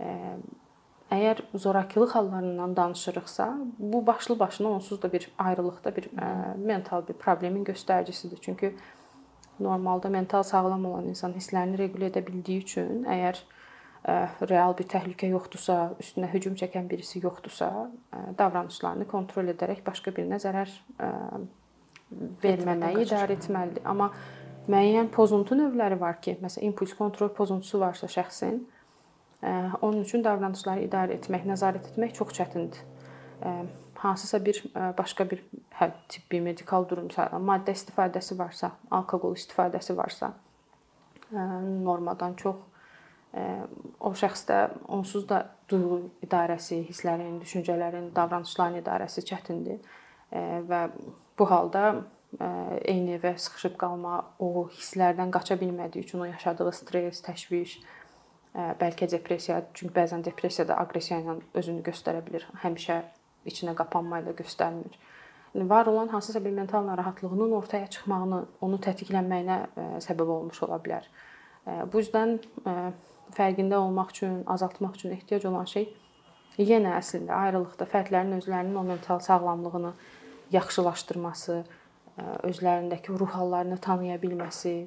E, 0.00 0.12
əgər 1.12 1.42
zorakılıq 1.54 2.14
hallarından 2.18 2.76
danışırıqsa, 2.76 3.50
bu 3.78 4.06
başlı 4.06 4.38
başına 4.38 4.68
onsuz 4.68 5.02
da 5.02 5.12
bir 5.12 5.30
ayrılıqda 5.38 5.96
bir 5.96 6.08
mental 6.56 7.08
bir 7.08 7.14
problemin 7.14 7.64
göstəricisidir. 7.64 8.40
Çünki 8.40 8.74
normalda 9.60 10.08
mental 10.08 10.42
sağlam 10.42 10.86
olan 10.86 11.06
insan 11.12 11.36
hisslərini 11.36 11.78
reqülə 11.78 12.10
edə 12.10 12.24
bildiyi 12.26 12.64
üçün, 12.64 13.04
əgər 13.04 13.38
real 14.06 14.74
bir 14.78 14.86
təhlükə 14.86 15.28
yoxdursa, 15.32 15.76
üstünə 16.02 16.28
hücum 16.30 16.54
çəkən 16.58 16.86
birisi 16.90 17.20
yoxdursa, 17.24 17.70
davranışlarını 18.38 19.06
kontrol 19.10 19.50
edərək 19.50 19.82
başqa 19.86 20.12
birinə 20.14 20.38
zərər 20.42 20.70
verməməyi 22.42 23.02
idarə 23.02 23.34
etməlidir. 23.34 23.82
Amma 23.88 24.12
müəyyən 24.70 25.10
pozuntu 25.14 25.58
növləri 25.58 25.98
var 25.98 26.20
ki, 26.22 26.36
məsələn, 26.42 26.70
impuls 26.70 26.94
kontrol 26.98 27.32
pozuntusu 27.34 27.80
varsa 27.82 28.06
şəxsin, 28.10 28.60
onun 29.80 30.04
üçün 30.04 30.22
davranışları 30.26 30.86
idarə 30.86 31.18
etmək, 31.18 31.48
nəzarət 31.50 31.90
etmək 31.90 32.14
çox 32.20 32.30
çətindir. 32.38 32.78
Hansısa 33.96 34.38
bir 34.44 34.62
başqa 34.98 35.26
bir 35.30 35.42
hə, 35.80 35.90
tibbi 36.12 36.40
medikal 36.44 36.86
durumsa, 36.88 37.26
maddə 37.42 37.74
istifadəsi 37.74 38.38
varsa, 38.38 38.70
alkoqol 38.94 39.34
istifadəsi 39.34 39.96
varsa, 39.98 40.30
normadan 41.32 42.38
çox 42.38 42.62
o 44.00 44.12
şəxsdə 44.16 44.58
onsuz 44.88 45.26
da 45.28 45.42
duyğu 45.68 45.98
idarəsi, 46.24 46.82
hisslərin, 46.88 47.40
düşüncələrin, 47.42 48.10
davranışların 48.16 48.80
idarəsi 48.80 49.24
çətindir 49.28 49.82
və 50.70 50.80
bu 51.38 51.48
halda 51.50 51.82
eyni 52.84 53.16
evə 53.16 53.34
sıxışıb 53.38 53.76
qalma, 53.80 54.22
o 54.38 54.66
hisslərdən 54.72 55.30
qaça 55.34 55.56
bilmədiyi 55.60 56.04
üçün 56.04 56.24
o 56.24 56.30
yaşadığı 56.30 56.72
stress, 56.72 57.20
təşviş, 57.24 57.76
bəlkə 58.80 59.10
depressiya, 59.12 59.62
çünki 59.76 59.94
bəzən 59.94 60.24
depressiya 60.24 60.66
da 60.68 60.78
aqressiya 60.80 61.20
ilə 61.22 61.36
özünü 61.60 61.84
göstərə 61.86 62.22
bilər. 62.24 62.46
Həmişə 62.64 63.02
içinə 63.46 63.76
qapanma 63.76 64.22
ilə 64.22 64.32
göstərmir. 64.36 64.96
Yəni 65.54 65.68
var 65.70 65.86
olan 65.92 66.08
hansısa 66.08 66.44
bir 66.44 66.52
mental 66.56 66.86
narahatlığının 66.86 67.52
ortaya 67.56 67.86
çıxmağını, 67.86 68.42
onu 68.60 68.80
tətiklənməyinə 68.84 69.58
səbəb 70.04 70.32
olmuş 70.38 70.62
ola 70.66 70.80
bilər. 70.82 71.06
Bu 71.92 72.00
yüzden 72.00 72.38
fərqində 73.34 73.78
olmaq 73.78 74.12
üçün, 74.14 74.42
azaltmaq 74.46 74.94
üçün 74.94 75.16
ehtiyac 75.16 75.46
olan 75.48 75.66
şey 75.70 75.88
yenə 76.58 76.94
əslində 76.96 77.34
ayrılıqda 77.36 77.88
fərdlərin 77.90 78.38
özlərinin 78.38 78.76
o 78.76 78.84
mental 78.86 79.20
sağlamlığını 79.20 79.92
yaxşılaşdırması, 80.54 81.64
özlərindəki 82.16 83.12
ruh 83.12 83.28
hallarını 83.28 83.76
tanıya 83.84 84.16
bilməsi, 84.22 84.86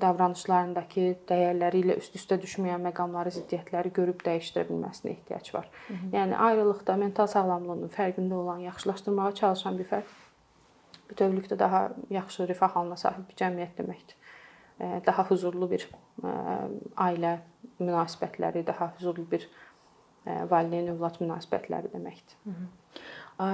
davranışlarındakı 0.00 1.06
dəyərləri 1.28 1.80
ilə 1.84 1.96
üst-üstə 2.02 2.36
düşməyən 2.42 2.84
məqamları, 2.90 3.32
ziddiyyətləri 3.38 3.92
görüb 3.96 4.20
dəyişdirə 4.26 4.66
bilməsinə 4.68 5.14
ehtiyac 5.14 5.54
var. 5.54 5.70
Hı 5.88 5.94
-hı. 5.94 6.10
Yəni 6.12 6.36
ayrılıqda 6.36 6.96
mental 6.96 7.26
sağlamlığının 7.26 7.88
fərqində 7.88 8.34
olan, 8.34 8.58
yaxşılaşdırmağa 8.58 9.32
çalışan 9.32 9.78
bir 9.78 9.84
fərd 9.84 10.12
bütövlükdə 11.10 11.58
daha 11.58 11.90
yaxşı 12.10 12.48
rifah 12.48 12.76
halına 12.76 12.96
sahib 12.96 13.28
bir 13.28 13.36
cəmiyyət 13.44 13.80
deməkdir. 13.80 14.16
Daha 14.80 15.24
huzurlu 15.24 15.70
bir 15.70 15.86
ailə 16.22 17.38
münasibətləri, 17.80 18.66
daha 18.66 18.92
huzurlu 18.96 19.24
bir 19.30 19.46
valideyn 20.26 20.90
övlad 20.92 21.20
münasibətləri 21.22 21.92
deməkdir. 21.92 22.36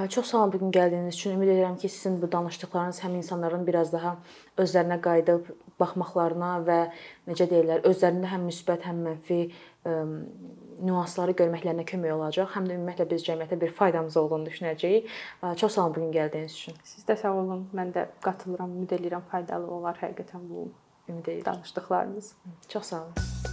Çox 0.09 0.29
sağ 0.31 0.37
olun 0.37 0.53
bu 0.53 0.59
gün 0.59 0.71
gəldiyiniz 0.71 1.15
üçün. 1.15 1.35
Ümid 1.35 1.49
edirəm 1.51 1.75
ki, 1.77 1.89
sizin 1.89 2.21
bu 2.21 2.31
danışdıqlarınız 2.31 3.01
həm 3.03 3.17
insanların 3.19 3.65
biraz 3.67 3.91
daha 3.93 4.15
özlərinə 4.57 4.99
qayıdıb 5.03 5.49
baxmaqlarına 5.79 6.51
və 6.67 6.77
necə 7.27 7.49
deyirlər, 7.51 7.83
özlərində 7.89 8.31
həm 8.31 8.47
müsbət, 8.47 8.85
həm 8.87 9.01
mənfi 9.07 9.39
ə, 9.51 9.97
nüansları 10.83 11.35
görməklərinə 11.41 11.83
kömək 11.89 12.15
olacaq. 12.15 12.53
Həm 12.55 12.69
də 12.69 12.77
ümumiyyətlə 12.77 13.09
biz 13.11 13.25
cəmiyyətə 13.27 13.59
bir 13.59 13.75
faydamız 13.75 14.17
olduğunu 14.23 14.47
düşünəcəyik. 14.49 15.11
Çox 15.59 15.75
sağ 15.75 15.85
olun 15.85 15.95
bu 15.95 16.05
gün 16.05 16.15
gəldiyiniz 16.15 16.55
üçün. 16.61 16.79
Siz 16.83 17.03
də 17.07 17.17
sağ 17.19 17.33
olun. 17.41 17.67
Mən 17.75 17.91
də 17.95 18.07
qatılıram. 18.23 18.71
Ümid 18.79 18.95
edirəm 18.97 19.27
faydalı 19.31 19.67
olar 19.67 19.99
həqiqətən 20.01 20.47
bu 20.49 20.69
ümid 21.09 21.25
edirəm 21.25 21.45
danışdıqlarınız. 21.45 22.33
Çox 22.69 22.83
sağ 22.83 23.01
olun. 23.01 23.52